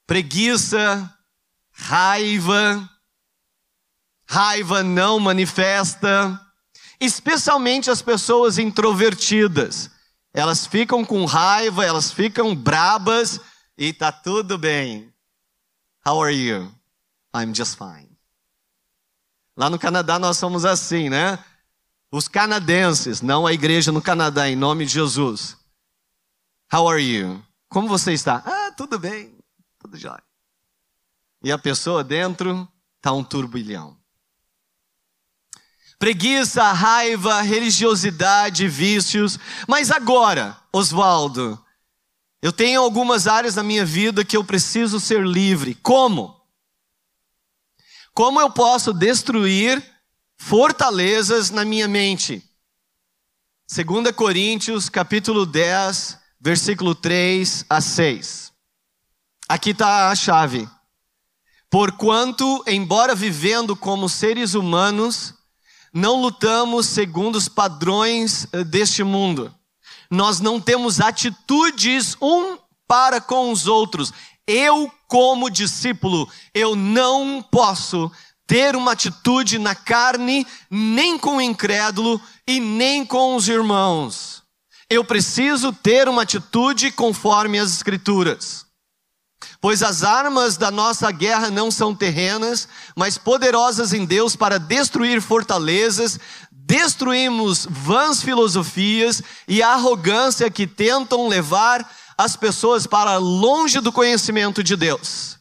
preguiça, 0.06 1.12
raiva, 1.72 2.90
raiva 4.28 4.84
não 4.84 5.20
manifesta, 5.20 6.40
especialmente 7.00 7.90
as 7.90 8.02
pessoas 8.02 8.58
introvertidas. 8.58 9.90
Elas 10.34 10.68
ficam 10.68 11.06
com 11.06 11.24
raiva, 11.26 11.86
elas 11.86 12.12
ficam 12.12 12.54
brabas 12.54 13.40
e 13.78 13.94
tá 13.94 14.12
tudo 14.12 14.58
bem. 14.58 15.14
How 16.06 16.22
are 16.22 16.34
you? 16.34 16.74
I'm 17.36 17.54
just 17.54 17.78
fine. 17.78 18.16
Lá 19.58 19.70
no 19.70 19.80
Canadá 19.80 20.20
nós 20.20 20.38
somos 20.38 20.66
assim, 20.66 21.10
né? 21.10 21.44
Os 22.12 22.28
canadenses, 22.28 23.22
não 23.22 23.46
a 23.46 23.54
igreja 23.54 23.92
no 23.92 24.02
Canadá, 24.02 24.50
em 24.50 24.56
nome 24.56 24.86
de 24.86 24.94
Jesus. 24.94 25.58
How 26.72 26.88
are 26.90 27.02
you? 27.02 27.44
Como 27.68 27.88
você 27.88 28.14
está? 28.14 28.44
Ah, 28.46 28.72
tudo 28.72 29.00
bem, 29.00 29.38
tudo 29.80 29.98
jóia. 29.98 30.24
E 31.44 31.52
a 31.52 31.58
pessoa 31.58 32.04
dentro 32.04 32.68
está 32.98 33.12
um 33.12 33.24
turbilhão. 33.24 33.98
Preguiça, 35.98 36.72
raiva, 36.72 37.42
religiosidade, 37.42 38.68
vícios. 38.68 39.40
Mas 39.68 39.92
agora, 39.92 40.58
Oswaldo, 40.72 41.64
eu 42.42 42.52
tenho 42.52 42.82
algumas 42.82 43.28
áreas 43.28 43.56
na 43.56 43.64
minha 43.64 43.86
vida 43.86 44.24
que 44.24 44.38
eu 44.38 44.44
preciso 44.44 45.00
ser 45.00 45.26
livre. 45.26 45.76
Como? 45.76 46.40
Como 48.14 48.40
eu 48.40 48.52
posso 48.52 48.94
destruir 48.94 49.84
fortalezas 50.38 51.50
na 51.50 51.66
minha 51.66 51.88
mente? 51.88 52.44
2 53.68 54.12
Coríntios, 54.16 54.90
capítulo 54.90 55.46
10, 55.46 56.20
versículo 56.40 56.94
3 56.94 57.66
a 57.70 57.82
6. 57.82 58.52
Aqui 59.50 59.72
está 59.72 60.10
a 60.10 60.16
chave. 60.16 60.70
Porquanto, 61.70 62.64
embora 62.68 63.16
vivendo 63.16 63.76
como 63.76 64.08
seres 64.08 64.54
humanos, 64.54 65.34
não 65.96 66.22
lutamos 66.22 66.88
segundo 66.88 67.38
os 67.38 67.48
padrões 67.48 68.48
eh, 68.52 68.66
deste 68.66 69.02
mundo. 69.02 69.55
Nós 70.10 70.40
não 70.40 70.60
temos 70.60 71.00
atitudes 71.00 72.16
um 72.22 72.58
para 72.88 73.20
com 73.20 73.52
os 73.52 73.68
outros. 73.68 74.14
Eu, 74.48 74.92
como 75.08 75.50
discípulo, 75.50 76.30
eu 76.54 76.76
não 76.76 77.42
posso 77.42 78.12
ter 78.48 78.76
uma 78.76 78.92
atitude 78.92 79.58
na 79.58 79.74
carne, 79.74 80.46
nem 80.70 81.18
com 81.18 81.38
o 81.38 81.42
incrédulo 81.42 82.22
e 82.48 82.60
nem 82.60 83.06
com 83.06 83.36
os 83.36 83.48
irmãos. 83.48 84.44
Eu 84.90 85.04
preciso 85.04 85.74
ter 85.74 86.08
uma 86.08 86.22
atitude 86.22 86.92
conforme 86.92 87.58
as 87.58 87.72
Escrituras. 87.72 88.66
Pois 89.60 89.82
as 89.82 90.04
armas 90.04 90.58
da 90.58 90.70
nossa 90.70 91.10
guerra 91.12 91.50
não 91.50 91.72
são 91.72 91.96
terrenas, 91.96 92.68
mas 92.96 93.18
poderosas 93.18 93.94
em 93.94 94.06
Deus 94.06 94.36
para 94.36 94.60
destruir 94.60 95.22
fortalezas, 95.22 96.20
destruímos 96.66 97.68
vãs 97.70 98.24
filosofias 98.24 99.22
e 99.48 99.62
a 99.62 99.74
arrogância 99.74 100.50
que 100.50 100.66
tentam 100.66 101.28
levar 101.28 101.88
as 102.18 102.36
pessoas 102.36 102.88
para 102.88 103.18
longe 103.18 103.80
do 103.80 103.92
conhecimento 103.92 104.64
de 104.64 104.76
Deus. 104.76 105.38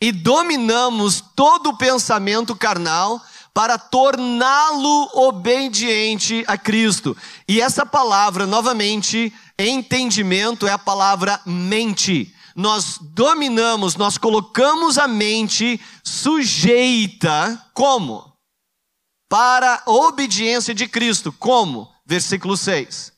E 0.00 0.10
dominamos 0.10 1.22
todo 1.36 1.70
o 1.70 1.76
pensamento 1.76 2.56
carnal 2.56 3.22
para 3.54 3.78
torná-lo 3.78 5.10
obediente 5.14 6.42
a 6.48 6.56
Cristo. 6.56 7.16
E 7.46 7.60
essa 7.60 7.86
palavra, 7.86 8.46
novamente, 8.46 9.32
entendimento 9.56 10.66
é 10.66 10.72
a 10.72 10.78
palavra 10.78 11.40
mente. 11.46 12.34
Nós 12.56 12.98
dominamos, 13.00 13.94
nós 13.94 14.18
colocamos 14.18 14.98
a 14.98 15.06
mente 15.06 15.80
sujeita 16.02 17.64
como? 17.72 18.31
Para 19.32 19.82
a 19.86 19.90
obediência 19.90 20.74
de 20.74 20.86
Cristo. 20.86 21.32
Como? 21.32 21.90
Versículo 22.04 22.54
6. 22.54 23.14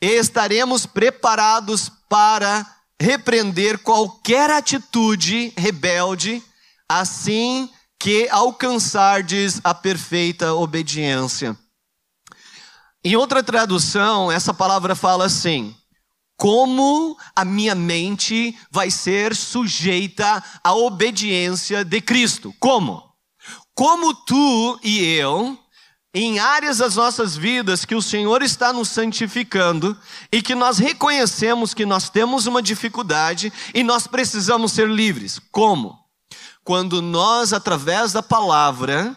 Estaremos 0.00 0.86
preparados 0.86 1.92
para 2.08 2.66
repreender 2.98 3.80
qualquer 3.80 4.48
atitude 4.48 5.52
rebelde, 5.58 6.42
assim 6.88 7.68
que 8.00 8.30
alcançardes 8.30 9.60
a 9.62 9.74
perfeita 9.74 10.54
obediência. 10.54 11.54
Em 13.04 13.14
outra 13.14 13.42
tradução, 13.42 14.32
essa 14.32 14.54
palavra 14.54 14.94
fala 14.94 15.26
assim: 15.26 15.76
como 16.34 17.14
a 17.36 17.44
minha 17.44 17.74
mente 17.74 18.58
vai 18.70 18.90
ser 18.90 19.36
sujeita 19.36 20.42
à 20.64 20.72
obediência 20.72 21.84
de 21.84 22.00
Cristo? 22.00 22.54
Como? 22.58 23.03
Como 23.74 24.14
tu 24.14 24.78
e 24.82 25.04
eu, 25.16 25.58
em 26.14 26.38
áreas 26.38 26.78
das 26.78 26.96
nossas 26.96 27.36
vidas 27.36 27.84
que 27.84 27.94
o 27.94 28.02
Senhor 28.02 28.42
está 28.42 28.72
nos 28.72 28.88
santificando 28.88 29.96
e 30.30 30.40
que 30.40 30.54
nós 30.54 30.78
reconhecemos 30.78 31.74
que 31.74 31.84
nós 31.84 32.08
temos 32.08 32.46
uma 32.46 32.62
dificuldade 32.62 33.52
e 33.74 33.82
nós 33.82 34.06
precisamos 34.06 34.72
ser 34.72 34.88
livres. 34.88 35.40
Como? 35.50 36.04
quando 36.64 37.02
nós, 37.02 37.52
através 37.52 38.12
da 38.12 38.22
palavra, 38.22 39.14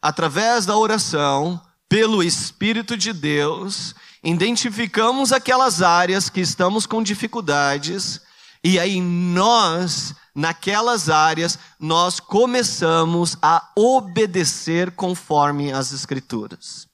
através 0.00 0.66
da 0.66 0.76
oração, 0.76 1.60
pelo 1.88 2.22
Espírito 2.22 2.96
de 2.96 3.12
Deus, 3.12 3.94
identificamos 4.22 5.32
aquelas 5.32 5.80
áreas 5.80 6.28
que 6.28 6.40
estamos 6.40 6.84
com 6.84 7.02
dificuldades, 7.02 8.20
e 8.62 8.78
aí 8.78 9.00
nós, 9.00 10.14
naquelas 10.36 11.08
áreas, 11.08 11.58
nós 11.80 12.20
começamos 12.20 13.38
a 13.40 13.70
obedecer 13.74 14.90
conforme 14.90 15.72
as 15.72 15.92
Escrituras. 15.92 16.86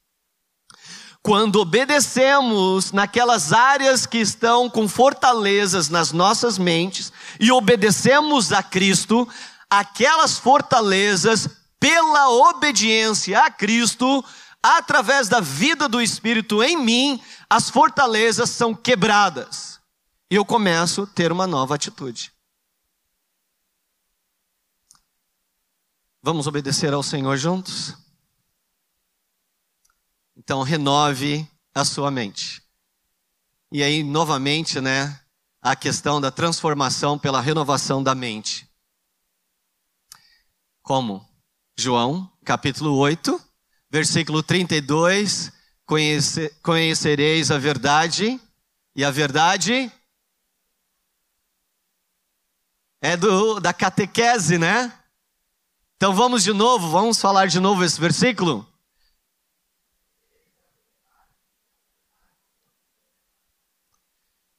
Quando 1.20 1.56
obedecemos 1.56 2.92
naquelas 2.92 3.52
áreas 3.52 4.06
que 4.06 4.18
estão 4.18 4.70
com 4.70 4.88
fortalezas 4.88 5.88
nas 5.88 6.12
nossas 6.12 6.56
mentes 6.56 7.12
e 7.38 7.50
obedecemos 7.52 8.52
a 8.52 8.62
Cristo, 8.62 9.28
aquelas 9.68 10.38
fortalezas 10.38 11.48
pela 11.78 12.28
obediência 12.30 13.40
a 13.40 13.50
Cristo, 13.50 14.24
através 14.62 15.28
da 15.28 15.40
vida 15.40 15.88
do 15.88 16.00
Espírito 16.00 16.62
em 16.62 16.76
mim, 16.76 17.20
as 17.50 17.68
fortalezas 17.68 18.50
são 18.50 18.74
quebradas. 18.74 19.80
E 20.30 20.34
eu 20.34 20.44
começo 20.44 21.02
a 21.02 21.06
ter 21.06 21.30
uma 21.30 21.46
nova 21.46 21.74
atitude. 21.74 22.31
Vamos 26.24 26.46
obedecer 26.46 26.94
ao 26.94 27.02
Senhor 27.02 27.36
juntos? 27.36 27.96
Então, 30.36 30.62
renove 30.62 31.44
a 31.74 31.84
sua 31.84 32.12
mente. 32.12 32.62
E 33.72 33.82
aí, 33.82 34.04
novamente, 34.04 34.80
né, 34.80 35.20
a 35.60 35.74
questão 35.74 36.20
da 36.20 36.30
transformação 36.30 37.18
pela 37.18 37.40
renovação 37.40 38.00
da 38.00 38.14
mente. 38.14 38.70
Como? 40.80 41.28
João, 41.76 42.30
capítulo 42.44 42.96
8, 42.98 43.42
versículo 43.90 44.44
32. 44.44 45.50
Conhece, 45.84 46.50
conhecereis 46.62 47.50
a 47.50 47.58
verdade, 47.58 48.40
e 48.94 49.04
a 49.04 49.10
verdade 49.10 49.90
é 53.00 53.16
do, 53.16 53.58
da 53.58 53.72
catequese, 53.72 54.56
né? 54.56 55.01
Então 56.02 56.12
vamos 56.12 56.42
de 56.42 56.52
novo, 56.52 56.88
vamos 56.88 57.20
falar 57.20 57.46
de 57.46 57.60
novo 57.60 57.84
esse 57.84 58.00
versículo? 58.00 58.68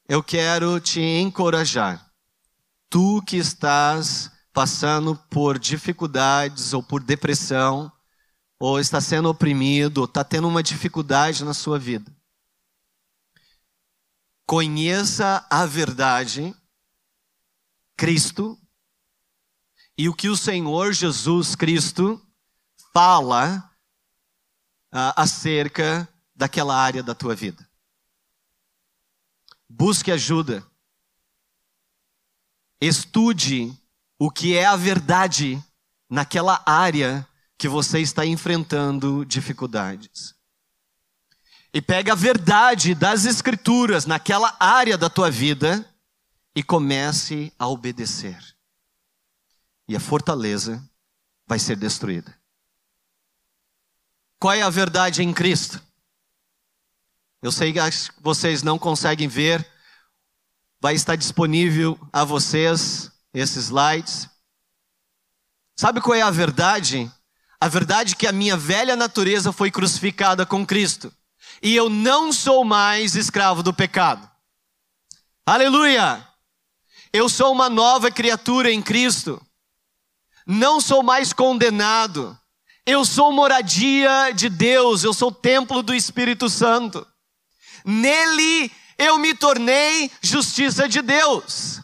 Eu 0.07 0.23
quero 0.23 0.79
te 0.79 1.01
encorajar, 1.01 2.09
tu 2.89 3.21
que 3.23 3.35
estás 3.35 4.31
passando 4.53 5.17
por 5.29 5.59
dificuldades 5.59 6.71
ou 6.71 6.81
por 6.81 7.03
depressão, 7.03 7.91
ou 8.57 8.79
está 8.79 9.01
sendo 9.01 9.27
oprimido, 9.27 9.97
ou 9.97 10.05
está 10.05 10.23
tendo 10.23 10.47
uma 10.47 10.63
dificuldade 10.63 11.43
na 11.43 11.53
sua 11.53 11.77
vida. 11.77 12.09
Conheça 14.45 15.45
a 15.49 15.65
verdade, 15.65 16.55
Cristo, 17.97 18.57
e 19.97 20.09
o 20.09 20.13
que 20.13 20.29
o 20.29 20.37
Senhor 20.37 20.93
Jesus 20.93 21.55
Cristo 21.55 22.21
fala 22.93 23.69
uh, 24.93 25.13
acerca 25.15 26.07
daquela 26.35 26.75
área 26.75 27.03
da 27.03 27.13
tua 27.13 27.35
vida. 27.35 27.67
Busque 29.69 30.11
ajuda. 30.11 30.65
Estude 32.79 33.75
o 34.19 34.29
que 34.29 34.55
é 34.55 34.65
a 34.65 34.75
verdade 34.75 35.63
naquela 36.09 36.61
área 36.65 37.27
que 37.57 37.67
você 37.67 37.99
está 37.99 38.25
enfrentando 38.25 39.25
dificuldades. 39.25 40.35
E 41.73 41.81
pega 41.81 42.11
a 42.11 42.15
verdade 42.15 42.93
das 42.93 43.25
Escrituras 43.25 44.05
naquela 44.05 44.55
área 44.59 44.97
da 44.97 45.09
tua 45.09 45.31
vida 45.31 45.89
e 46.55 46.61
comece 46.61 47.51
a 47.57 47.67
obedecer. 47.67 48.52
E 49.87 49.95
a 49.95 49.99
fortaleza 49.99 50.83
vai 51.47 51.59
ser 51.59 51.75
destruída. 51.75 52.33
Qual 54.39 54.53
é 54.53 54.61
a 54.61 54.69
verdade 54.69 55.23
em 55.23 55.33
Cristo? 55.33 55.81
Eu 57.41 57.51
sei 57.51 57.73
que 57.73 57.79
vocês 58.21 58.63
não 58.63 58.79
conseguem 58.79 59.27
ver, 59.27 59.67
vai 60.79 60.95
estar 60.95 61.15
disponível 61.15 61.99
a 62.11 62.23
vocês 62.23 63.11
esses 63.33 63.65
slides. 63.65 64.29
Sabe 65.75 66.01
qual 66.01 66.15
é 66.15 66.21
a 66.21 66.31
verdade? 66.31 67.11
A 67.59 67.67
verdade 67.67 68.13
é 68.13 68.17
que 68.17 68.27
a 68.27 68.31
minha 68.31 68.55
velha 68.55 68.95
natureza 68.95 69.51
foi 69.51 69.71
crucificada 69.71 70.45
com 70.45 70.65
Cristo. 70.65 71.13
E 71.61 71.75
eu 71.75 71.89
não 71.89 72.31
sou 72.31 72.63
mais 72.65 73.15
escravo 73.15 73.63
do 73.63 73.73
pecado. 73.73 74.29
Aleluia! 75.45 76.27
Eu 77.11 77.29
sou 77.29 77.51
uma 77.51 77.69
nova 77.69 78.11
criatura 78.11 78.71
em 78.71 78.81
Cristo. 78.81 79.41
Não 80.45 80.81
sou 80.81 81.01
mais 81.03 81.33
condenado. 81.33 82.37
Eu 82.85 83.05
sou 83.05 83.31
moradia 83.31 84.31
de 84.33 84.49
Deus, 84.49 85.03
eu 85.03 85.13
sou 85.13 85.31
templo 85.31 85.81
do 85.81 85.95
Espírito 85.95 86.49
Santo. 86.49 87.07
Nele 87.85 88.71
eu 88.97 89.17
me 89.17 89.33
tornei 89.33 90.11
justiça 90.21 90.87
de 90.87 91.01
Deus. 91.01 91.81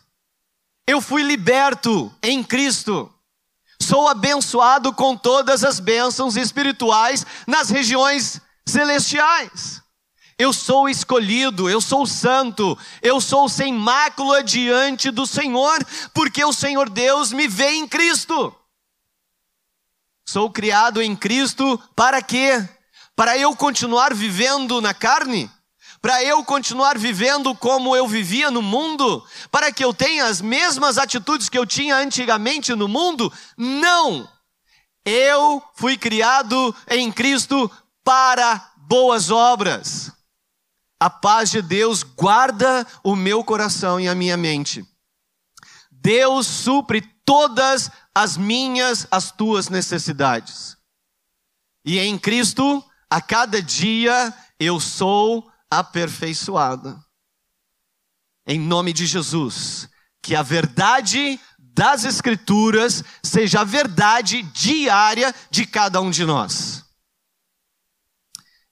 Eu 0.85 1.01
fui 1.01 1.23
liberto 1.23 2.13
em 2.21 2.43
Cristo. 2.43 3.13
Sou 3.81 4.07
abençoado 4.07 4.93
com 4.93 5.15
todas 5.15 5.63
as 5.63 5.79
bênçãos 5.79 6.35
espirituais 6.35 7.25
nas 7.47 7.69
regiões 7.69 8.41
celestiais. 8.65 9.78
Eu 10.39 10.53
sou 10.53 10.87
escolhido, 10.87 11.69
eu 11.69 11.81
sou 11.81 12.07
santo, 12.07 12.77
eu 13.01 13.19
sou 13.19 13.49
sem 13.49 13.73
mácula 13.73 14.41
diante 14.41 15.11
do 15.11 15.27
Senhor, 15.27 15.77
porque 16.13 16.41
o 16.45 16.53
Senhor 16.53 16.89
Deus 16.89 17.33
me 17.33 17.45
vê 17.45 17.71
em 17.71 17.85
Cristo. 17.85 18.55
Sou 20.25 20.49
criado 20.49 21.01
em 21.01 21.13
Cristo 21.13 21.77
para 21.93 22.21
quê? 22.21 22.65
Para 23.17 23.37
eu 23.37 23.53
continuar 23.53 24.13
vivendo 24.13 24.79
na 24.79 24.93
carne? 24.93 25.51
Para 26.01 26.23
eu 26.23 26.41
continuar 26.45 26.97
vivendo 26.97 27.53
como 27.53 27.93
eu 27.93 28.07
vivia 28.07 28.49
no 28.49 28.61
mundo? 28.61 29.21
Para 29.51 29.73
que 29.73 29.83
eu 29.83 29.93
tenha 29.93 30.23
as 30.23 30.39
mesmas 30.39 30.97
atitudes 30.97 31.49
que 31.49 31.57
eu 31.57 31.65
tinha 31.65 31.97
antigamente 31.97 32.73
no 32.73 32.87
mundo? 32.87 33.29
Não! 33.57 34.25
Eu 35.03 35.61
fui 35.75 35.97
criado 35.97 36.73
em 36.87 37.11
Cristo 37.11 37.69
para 38.05 38.71
boas 38.77 39.29
obras. 39.29 40.17
A 40.99 41.09
paz 41.09 41.49
de 41.49 41.61
Deus 41.61 42.03
guarda 42.03 42.85
o 43.03 43.15
meu 43.15 43.43
coração 43.43 43.99
e 43.99 44.07
a 44.07 44.13
minha 44.13 44.35
mente. 44.35 44.85
Deus 45.89 46.45
supre 46.45 47.01
todas 47.23 47.89
as 48.13 48.35
minhas, 48.35 49.07
as 49.09 49.31
tuas 49.31 49.69
necessidades. 49.69 50.77
E 51.85 51.99
em 51.99 52.17
Cristo, 52.17 52.83
a 53.09 53.21
cada 53.21 53.61
dia 53.61 54.33
eu 54.59 54.79
sou 54.79 55.49
aperfeiçoado. 55.69 57.01
Em 58.45 58.59
nome 58.59 58.91
de 58.91 59.05
Jesus, 59.05 59.87
que 60.21 60.35
a 60.35 60.41
verdade 60.41 61.39
das 61.57 62.03
Escrituras 62.03 63.03
seja 63.23 63.61
a 63.61 63.63
verdade 63.63 64.41
diária 64.41 65.33
de 65.49 65.65
cada 65.65 66.01
um 66.01 66.11
de 66.11 66.25
nós. 66.25 66.83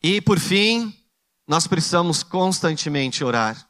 E 0.04 0.20
por 0.20 0.40
fim, 0.40 0.94
nós 1.48 1.66
precisamos 1.66 2.24
constantemente 2.24 3.24
orar. 3.24 3.68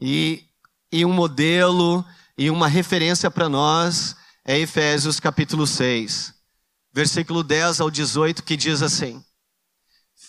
E, 0.00 0.44
e 0.90 1.04
um 1.04 1.12
modelo 1.12 2.04
e 2.36 2.50
uma 2.50 2.66
referência 2.66 3.30
para 3.30 3.48
nós 3.48 4.16
é 4.44 4.58
Efésios 4.58 5.20
capítulo 5.20 5.66
6, 5.66 6.34
versículo 6.92 7.42
10 7.42 7.80
ao 7.80 7.90
18, 7.90 8.42
que 8.42 8.56
diz 8.56 8.82
assim: 8.82 9.24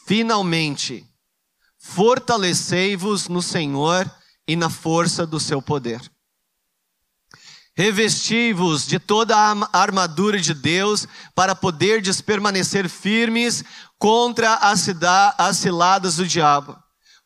Finalmente, 0.06 1.06
fortalecei-vos 1.78 3.28
no 3.28 3.42
Senhor 3.42 4.10
e 4.48 4.56
na 4.56 4.70
força 4.70 5.26
do 5.26 5.40
seu 5.40 5.62
poder. 5.62 6.02
Revesti-vos 7.76 8.86
de 8.86 9.00
toda 9.00 9.38
a 9.38 9.80
armadura 9.80 10.38
de 10.38 10.54
Deus 10.54 11.08
para 11.34 11.56
poderdes 11.56 12.20
permanecer 12.20 12.90
firmes 12.90 13.64
contra 14.00 14.56
as 14.56 15.58
ciladas 15.58 16.16
do 16.16 16.26
diabo. 16.26 16.76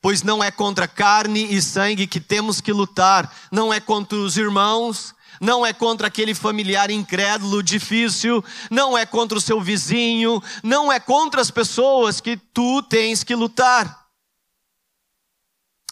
Pois 0.02 0.22
não 0.24 0.44
é 0.44 0.52
contra 0.52 0.88
carne 0.88 1.46
e 1.54 1.62
sangue 1.62 2.08
que 2.08 2.20
temos 2.20 2.60
que 2.60 2.74
lutar, 2.74 3.34
não 3.52 3.72
é 3.72 3.80
contra 3.80 4.18
os 4.18 4.36
irmãos, 4.36 5.16
não 5.40 5.66
é 5.66 5.72
contra 5.72 6.08
aquele 6.08 6.36
familiar 6.36 6.92
incrédulo, 6.92 7.64
difícil, 7.64 8.44
não 8.70 8.98
é 8.98 9.06
contra 9.06 9.38
o 9.38 9.42
seu 9.42 9.62
vizinho, 9.62 10.44
não 10.62 10.92
é 10.92 11.00
contra 11.00 11.40
as 11.40 11.50
pessoas 11.50 12.20
que 12.20 12.36
tu 12.36 12.82
tens 12.82 13.24
que 13.24 13.36
lutar 13.36 14.04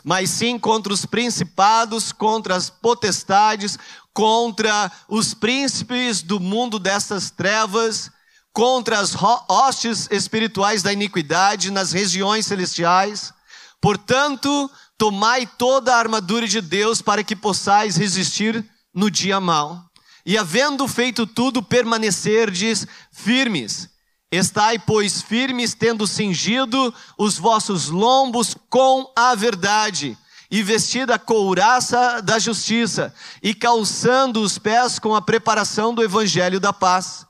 mas 0.04 0.30
sim 0.30 0.58
contra 0.58 0.91
os 0.91 1.06
principados, 1.06 2.12
contra 2.12 2.56
as 2.56 2.70
potestades, 2.70 3.78
contra 4.13 4.91
os 5.08 5.34
príncipes 5.34 6.22
do 6.22 6.39
mundo 6.39 6.80
dessas 6.80 7.30
trevas, 7.30 8.12
contra 8.54 9.00
as 9.00 9.16
hostes 9.48 10.08
espirituais 10.12 10.84
da 10.84 10.92
iniquidade 10.92 11.72
nas 11.72 11.92
regiões 11.92 12.46
celestiais. 12.46 13.34
Portanto, 13.80 14.70
tomai 14.98 15.46
toda 15.46 15.96
a 15.96 15.98
armadura 15.98 16.48
de 16.48 16.62
Deus 16.62 17.02
para 17.02 17.24
que 17.24 17.36
possais 17.36 17.96
resistir 17.96 18.64
no 18.94 19.10
dia 19.10 19.40
mau. 19.40 19.84
E 20.26 20.38
havendo 20.38 20.88
feito 20.88 21.26
tudo, 21.26 21.64
permanecerdes 21.64 22.86
firmes. 23.12 23.90
Estai, 24.32 24.80
pois, 24.80 25.22
firmes, 25.22 25.74
tendo 25.74 26.08
cingido 26.08 26.94
os 27.18 27.38
vossos 27.38 27.90
lombos 27.90 28.56
com 28.70 29.12
a 29.16 29.36
verdade, 29.36 30.18
e 30.50 30.62
vestida 30.64 31.16
a 31.16 31.20
couraça 31.20 32.22
da 32.22 32.38
justiça, 32.38 33.14
e 33.42 33.54
calçando 33.54 34.42
os 34.42 34.58
pés 34.58 35.00
com 35.00 35.16
a 35.16 35.22
preparação 35.22 35.94
do 35.94 36.04
evangelho 36.04 36.60
da 36.60 36.72
paz. 36.72 37.26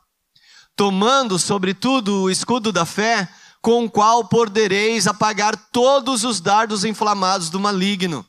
Tomando, 0.76 1.38
sobretudo, 1.38 2.24
o 2.24 2.30
escudo 2.30 2.72
da 2.72 2.86
fé, 2.86 3.30
com 3.62 3.86
o 3.86 3.90
qual 3.90 4.26
podereis 4.26 5.08
apagar 5.08 5.56
todos 5.72 6.24
os 6.24 6.42
dardos 6.42 6.84
inflamados 6.84 7.50
do 7.50 7.60
maligno. 7.60 8.26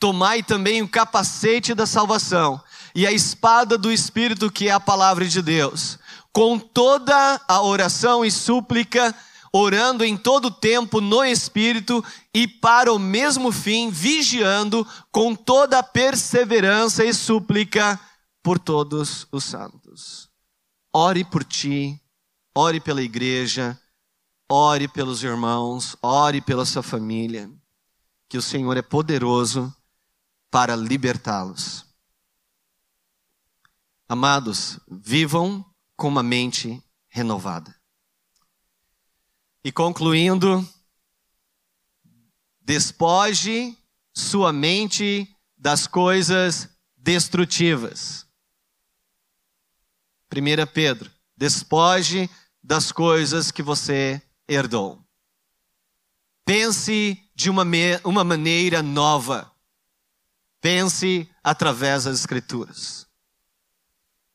Tomai 0.00 0.42
também 0.42 0.82
o 0.82 0.88
capacete 0.88 1.74
da 1.74 1.86
salvação 1.86 2.60
e 2.94 3.06
a 3.06 3.12
espada 3.12 3.76
do 3.78 3.92
Espírito, 3.92 4.50
que 4.50 4.68
é 4.68 4.72
a 4.72 4.80
palavra 4.80 5.26
de 5.26 5.42
Deus 5.42 5.98
com 6.38 6.56
toda 6.56 7.40
a 7.48 7.62
oração 7.62 8.24
e 8.24 8.30
súplica, 8.30 9.12
orando 9.52 10.04
em 10.04 10.16
todo 10.16 10.52
tempo 10.52 11.00
no 11.00 11.24
Espírito 11.24 12.04
e 12.32 12.46
para 12.46 12.92
o 12.92 12.98
mesmo 12.98 13.50
fim, 13.50 13.90
vigiando 13.90 14.86
com 15.10 15.34
toda 15.34 15.80
a 15.80 15.82
perseverança 15.82 17.04
e 17.04 17.12
súplica 17.12 17.98
por 18.40 18.56
todos 18.56 19.26
os 19.32 19.42
santos. 19.42 20.27
Ore 20.92 21.24
por 21.24 21.44
ti, 21.44 22.00
ore 22.54 22.80
pela 22.80 23.02
igreja, 23.02 23.80
ore 24.48 24.88
pelos 24.88 25.22
irmãos, 25.22 25.96
ore 26.02 26.40
pela 26.40 26.64
sua 26.64 26.82
família, 26.82 27.50
que 28.28 28.38
o 28.38 28.42
Senhor 28.42 28.76
é 28.76 28.82
poderoso 28.82 29.74
para 30.50 30.74
libertá-los. 30.74 31.84
Amados, 34.08 34.80
vivam 34.90 35.64
com 35.96 36.08
uma 36.08 36.22
mente 36.22 36.82
renovada. 37.08 37.74
E 39.62 39.70
concluindo, 39.70 40.66
despoje 42.60 43.76
sua 44.14 44.52
mente 44.52 45.28
das 45.56 45.86
coisas 45.86 46.68
destrutivas. 46.96 48.27
1 50.34 50.66
Pedro, 50.72 51.10
despoje 51.36 52.28
das 52.62 52.92
coisas 52.92 53.50
que 53.50 53.62
você 53.62 54.20
herdou. 54.46 55.02
Pense 56.44 57.22
de 57.34 57.50
uma, 57.50 57.64
uma 58.04 58.24
maneira 58.24 58.82
nova. 58.82 59.50
Pense 60.60 61.28
através 61.42 62.04
das 62.04 62.18
Escrituras. 62.18 63.06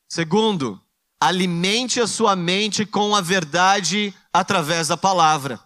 Segundo, 0.08 0.84
Alimente 1.24 2.02
a 2.02 2.06
sua 2.06 2.36
mente 2.36 2.86
com 2.86 3.16
a 3.16 3.22
verdade 3.22 4.14
através 4.34 4.90
da 4.90 4.98
palavra. 4.98 5.58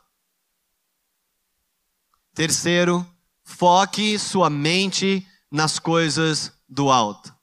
Terceiro, 2.36 3.03
foque 3.43 4.19
sua 4.19 4.51
mente 4.51 5.28
nas 5.49 5.80
coisas 5.80 6.53
do 6.69 6.91
alto. 6.91 7.36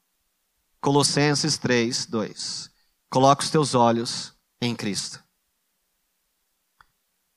Colossenses 0.79 1.57
3, 1.57 2.05
2. 2.05 2.71
Coloque 3.15 3.45
os 3.45 3.49
teus 3.49 3.73
olhos 3.73 4.33
em 4.59 4.75
Cristo. 4.75 5.23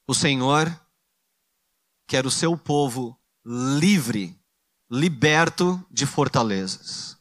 O 0.08 0.12
Senhor 0.12 0.76
quer 2.04 2.26
o 2.26 2.32
seu 2.32 2.58
povo 2.58 3.16
livre, 3.46 4.36
liberto 4.90 5.80
de 5.88 6.04
fortalezas. 6.04 7.16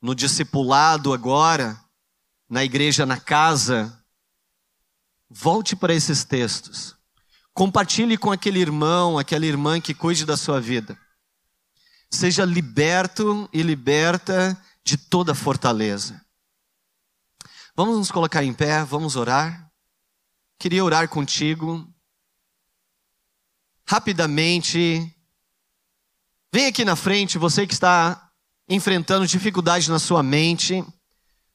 No 0.00 0.14
discipulado 0.14 1.12
agora, 1.12 1.84
na 2.48 2.62
igreja, 2.62 3.04
na 3.04 3.18
casa, 3.18 4.00
volte 5.28 5.74
para 5.74 5.92
esses 5.92 6.22
textos. 6.22 6.94
Compartilhe 7.52 8.16
com 8.16 8.30
aquele 8.30 8.60
irmão, 8.60 9.18
aquela 9.18 9.46
irmã 9.46 9.80
que 9.80 9.94
cuide 9.94 10.24
da 10.24 10.36
sua 10.36 10.60
vida. 10.60 10.96
Seja 12.08 12.44
liberto 12.44 13.50
e 13.52 13.62
liberta 13.62 14.56
de 14.84 14.96
toda 14.96 15.34
fortaleza. 15.34 16.24
Vamos 17.74 17.96
nos 17.96 18.10
colocar 18.10 18.44
em 18.44 18.52
pé, 18.52 18.84
vamos 18.84 19.16
orar. 19.16 19.66
Queria 20.58 20.84
orar 20.84 21.08
contigo. 21.08 21.88
Rapidamente, 23.88 25.10
vem 26.52 26.66
aqui 26.66 26.84
na 26.84 26.94
frente, 26.94 27.38
você 27.38 27.66
que 27.66 27.72
está 27.72 28.28
enfrentando 28.68 29.26
dificuldade 29.26 29.90
na 29.90 29.98
sua 29.98 30.22
mente. 30.22 30.84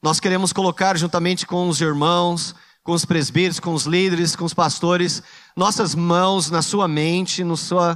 Nós 0.02 0.20
queremos 0.20 0.52
colocar 0.52 0.98
juntamente 0.98 1.46
com 1.46 1.70
os 1.70 1.80
irmãos, 1.82 2.56
com 2.84 2.94
os 2.94 3.06
presbíteros, 3.06 3.60
com 3.60 3.76
os 3.76 3.86
líderes, 3.86 4.36
com 4.36 4.44
os 4.44 4.56
pastores, 4.56 5.22
nossas 5.56 5.94
mãos 5.94 6.50
na 6.50 6.64
sua 6.64 6.88
mente, 6.88 7.44
no 7.44 7.56
sua 7.56 7.96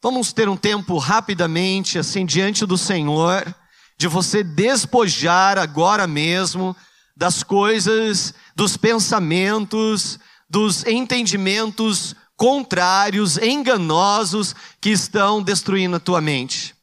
Vamos 0.00 0.32
ter 0.32 0.48
um 0.48 0.56
tempo 0.56 0.98
rapidamente 0.98 1.98
assim 1.98 2.24
diante 2.24 2.64
do 2.64 2.78
Senhor, 2.78 3.52
de 3.98 4.06
você 4.06 4.44
despojar 4.44 5.58
agora 5.58 6.06
mesmo 6.06 6.76
das 7.16 7.42
coisas, 7.42 8.34
dos 8.54 8.76
pensamentos, 8.76 10.18
dos 10.48 10.84
entendimentos 10.86 12.14
contrários, 12.36 13.38
enganosos 13.38 14.54
que 14.80 14.90
estão 14.90 15.42
destruindo 15.42 15.96
a 15.96 16.00
tua 16.00 16.20
mente. 16.20 16.74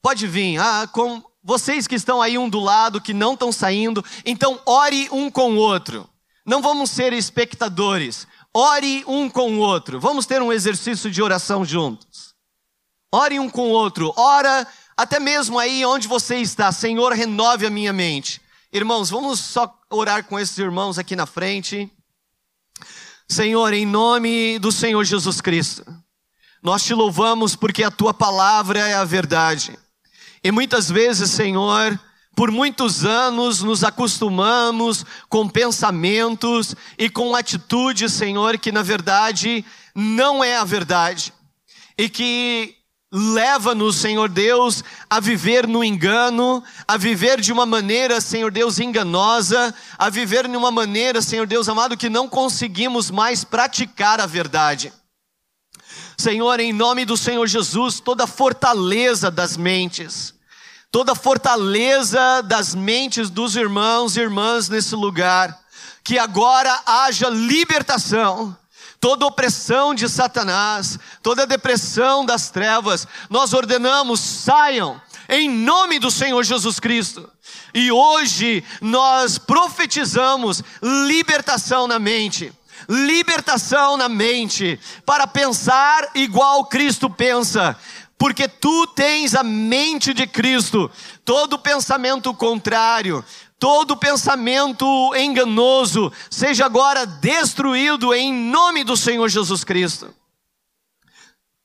Pode 0.00 0.26
vir, 0.26 0.58
ah, 0.58 0.86
com 0.86 1.22
vocês 1.42 1.86
que 1.86 1.94
estão 1.94 2.22
aí 2.22 2.38
um 2.38 2.48
do 2.48 2.60
lado, 2.60 3.00
que 3.00 3.12
não 3.12 3.34
estão 3.34 3.50
saindo, 3.50 4.04
então 4.24 4.60
ore 4.64 5.08
um 5.10 5.30
com 5.30 5.54
o 5.54 5.56
outro. 5.56 6.08
Não 6.46 6.62
vamos 6.62 6.90
ser 6.90 7.12
espectadores. 7.12 8.26
Ore 8.54 9.04
um 9.06 9.28
com 9.28 9.52
o 9.52 9.58
outro. 9.58 10.00
Vamos 10.00 10.26
ter 10.26 10.40
um 10.40 10.52
exercício 10.52 11.10
de 11.10 11.20
oração 11.20 11.64
juntos. 11.64 12.34
Ore 13.12 13.38
um 13.40 13.50
com 13.50 13.68
o 13.68 13.72
outro. 13.72 14.14
Ora 14.16 14.66
até 14.96 15.20
mesmo 15.20 15.58
aí 15.58 15.84
onde 15.84 16.08
você 16.08 16.36
está. 16.36 16.72
Senhor, 16.72 17.12
renove 17.12 17.66
a 17.66 17.70
minha 17.70 17.92
mente. 17.92 18.40
Irmãos, 18.72 19.10
vamos 19.10 19.40
só 19.40 19.72
orar 19.90 20.24
com 20.24 20.38
esses 20.38 20.56
irmãos 20.58 20.98
aqui 20.98 21.14
na 21.14 21.26
frente. 21.26 21.90
Senhor, 23.28 23.72
em 23.72 23.84
nome 23.84 24.58
do 24.58 24.70
Senhor 24.70 25.02
Jesus 25.04 25.40
Cristo, 25.40 25.84
nós 26.62 26.84
te 26.84 26.94
louvamos 26.94 27.56
porque 27.56 27.82
a 27.82 27.90
tua 27.90 28.14
palavra 28.14 28.78
é 28.78 28.94
a 28.94 29.04
verdade. 29.04 29.78
E 30.42 30.52
muitas 30.52 30.90
vezes, 30.90 31.30
Senhor, 31.30 31.98
por 32.36 32.50
muitos 32.50 33.04
anos 33.04 33.62
nos 33.62 33.82
acostumamos 33.82 35.04
com 35.28 35.48
pensamentos 35.48 36.74
e 36.98 37.08
com 37.08 37.34
atitudes, 37.34 38.12
Senhor, 38.12 38.58
que 38.58 38.70
na 38.70 38.82
verdade 38.82 39.64
não 39.94 40.44
é 40.44 40.56
a 40.56 40.64
verdade. 40.64 41.32
E 41.96 42.08
que 42.08 42.75
leva-nos, 43.18 43.96
Senhor 43.96 44.28
Deus, 44.28 44.84
a 45.08 45.20
viver 45.20 45.66
no 45.66 45.82
engano, 45.82 46.62
a 46.86 46.98
viver 46.98 47.40
de 47.40 47.50
uma 47.50 47.64
maneira, 47.64 48.20
Senhor 48.20 48.50
Deus, 48.50 48.78
enganosa, 48.78 49.74
a 49.96 50.10
viver 50.10 50.46
de 50.46 50.54
uma 50.54 50.70
maneira, 50.70 51.22
Senhor 51.22 51.46
Deus 51.46 51.66
amado, 51.66 51.96
que 51.96 52.10
não 52.10 52.28
conseguimos 52.28 53.10
mais 53.10 53.42
praticar 53.42 54.20
a 54.20 54.26
verdade. 54.26 54.92
Senhor, 56.18 56.60
em 56.60 56.74
nome 56.74 57.06
do 57.06 57.16
Senhor 57.16 57.46
Jesus, 57.46 58.00
toda 58.00 58.26
fortaleza 58.26 59.30
das 59.30 59.56
mentes, 59.56 60.34
toda 60.90 61.14
fortaleza 61.14 62.42
das 62.42 62.74
mentes 62.74 63.30
dos 63.30 63.56
irmãos 63.56 64.14
e 64.14 64.20
irmãs 64.20 64.68
nesse 64.68 64.94
lugar, 64.94 65.58
que 66.04 66.18
agora 66.18 66.82
haja 66.84 67.30
libertação, 67.30 68.54
toda 69.00 69.26
opressão 69.26 69.94
de 69.94 70.08
Satanás, 70.08 70.98
toda 71.22 71.46
depressão 71.46 72.24
das 72.24 72.50
trevas, 72.50 73.06
nós 73.30 73.52
ordenamos, 73.52 74.20
saiam, 74.20 75.00
em 75.28 75.48
nome 75.48 75.98
do 75.98 76.10
Senhor 76.10 76.42
Jesus 76.44 76.78
Cristo. 76.78 77.30
E 77.74 77.90
hoje 77.90 78.64
nós 78.80 79.38
profetizamos 79.38 80.62
libertação 80.82 81.86
na 81.86 81.98
mente 81.98 82.52
libertação 82.88 83.96
na 83.96 84.08
mente, 84.08 84.78
para 85.04 85.26
pensar 85.26 86.08
igual 86.14 86.66
Cristo 86.66 87.10
pensa, 87.10 87.76
porque 88.18 88.48
tu 88.48 88.86
tens 88.88 89.34
a 89.34 89.42
mente 89.42 90.14
de 90.14 90.26
Cristo. 90.26 90.90
Todo 91.24 91.58
pensamento 91.58 92.32
contrário, 92.32 93.24
todo 93.58 93.96
pensamento 93.96 95.14
enganoso, 95.16 96.12
seja 96.30 96.66
agora 96.66 97.06
destruído 97.06 98.14
em 98.14 98.32
nome 98.32 98.84
do 98.84 98.96
Senhor 98.96 99.28
Jesus 99.28 99.64
Cristo. 99.64 100.14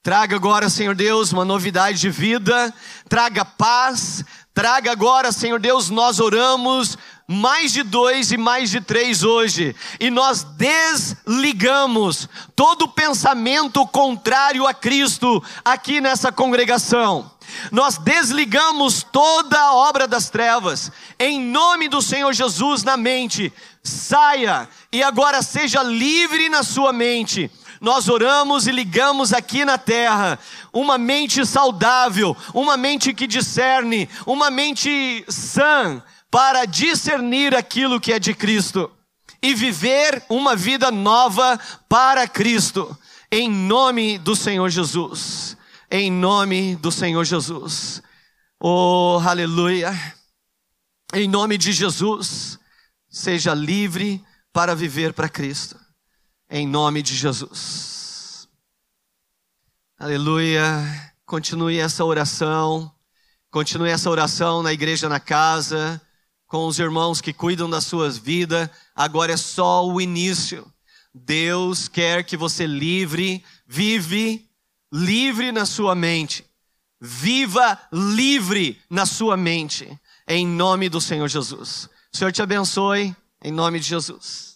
Traga 0.03 0.35
agora, 0.35 0.67
Senhor 0.67 0.95
Deus, 0.95 1.31
uma 1.31 1.45
novidade 1.45 1.99
de 1.99 2.09
vida, 2.09 2.73
traga 3.07 3.45
paz, 3.45 4.23
traga 4.51 4.91
agora, 4.91 5.31
Senhor 5.31 5.59
Deus, 5.59 5.91
nós 5.91 6.19
oramos 6.19 6.97
mais 7.27 7.71
de 7.71 7.83
dois 7.83 8.31
e 8.31 8.37
mais 8.37 8.71
de 8.71 8.81
três 8.81 9.23
hoje, 9.23 9.75
e 9.99 10.09
nós 10.09 10.43
desligamos 10.43 12.27
todo 12.55 12.87
pensamento 12.87 13.85
contrário 13.87 14.65
a 14.65 14.73
Cristo 14.73 15.41
aqui 15.63 16.01
nessa 16.01 16.31
congregação. 16.31 17.31
Nós 17.71 17.97
desligamos 17.97 19.03
toda 19.03 19.59
a 19.59 19.73
obra 19.73 20.07
das 20.07 20.29
trevas, 20.29 20.91
em 21.19 21.39
nome 21.39 21.87
do 21.87 22.01
Senhor 22.01 22.33
Jesus 22.33 22.83
na 22.83 22.95
mente, 22.95 23.51
saia 23.83 24.69
e 24.91 25.03
agora 25.03 25.41
seja 25.41 25.83
livre 25.83 26.49
na 26.49 26.63
sua 26.63 26.93
mente. 26.93 27.51
Nós 27.81 28.07
oramos 28.07 28.67
e 28.67 28.71
ligamos 28.71 29.33
aqui 29.33 29.65
na 29.65 29.77
terra 29.77 30.37
uma 30.71 30.97
mente 30.97 31.45
saudável, 31.45 32.37
uma 32.53 32.77
mente 32.77 33.13
que 33.13 33.25
discerne, 33.25 34.07
uma 34.25 34.51
mente 34.51 35.25
sã, 35.27 36.01
para 36.29 36.65
discernir 36.65 37.55
aquilo 37.55 37.99
que 37.99 38.13
é 38.13 38.19
de 38.19 38.33
Cristo 38.33 38.89
e 39.41 39.53
viver 39.53 40.23
uma 40.29 40.55
vida 40.55 40.91
nova 40.91 41.59
para 41.89 42.27
Cristo, 42.27 42.95
em 43.31 43.49
nome 43.49 44.17
do 44.17 44.35
Senhor 44.35 44.69
Jesus. 44.69 45.57
Em 45.91 46.09
nome 46.09 46.77
do 46.77 46.89
Senhor 46.89 47.25
Jesus. 47.25 48.01
Oh, 48.57 49.19
aleluia. 49.21 49.91
Em 51.13 51.27
nome 51.27 51.57
de 51.57 51.73
Jesus, 51.73 52.57
seja 53.09 53.53
livre 53.53 54.23
para 54.53 54.73
viver 54.73 55.13
para 55.13 55.27
Cristo. 55.27 55.77
Em 56.49 56.65
nome 56.65 57.01
de 57.01 57.13
Jesus. 57.13 58.47
Aleluia. 59.99 61.13
Continue 61.25 61.77
essa 61.77 62.05
oração. 62.05 62.89
Continue 63.49 63.89
essa 63.89 64.09
oração 64.09 64.63
na 64.63 64.71
igreja, 64.71 65.09
na 65.09 65.19
casa 65.19 66.01
com 66.51 66.67
os 66.67 66.79
irmãos 66.79 67.21
que 67.21 67.31
cuidam 67.31 67.69
das 67.69 67.85
suas 67.85 68.17
vidas, 68.17 68.69
agora 68.93 69.31
é 69.31 69.37
só 69.37 69.87
o 69.87 70.01
início. 70.01 70.69
Deus 71.13 71.87
quer 71.87 72.25
que 72.25 72.35
você 72.35 72.67
livre, 72.67 73.41
vive 73.65 74.50
livre 74.91 75.51
na 75.51 75.65
sua 75.65 75.95
mente. 75.95 76.45
Viva 76.99 77.79
livre 77.91 78.79
na 78.89 79.07
sua 79.07 79.35
mente, 79.35 79.99
em 80.27 80.45
nome 80.45 80.87
do 80.87 81.01
Senhor 81.01 81.27
Jesus. 81.27 81.89
O 82.13 82.17
Senhor 82.17 82.31
te 82.31 82.41
abençoe, 82.43 83.15
em 83.43 83.51
nome 83.51 83.79
de 83.79 83.87
Jesus. 83.87 84.50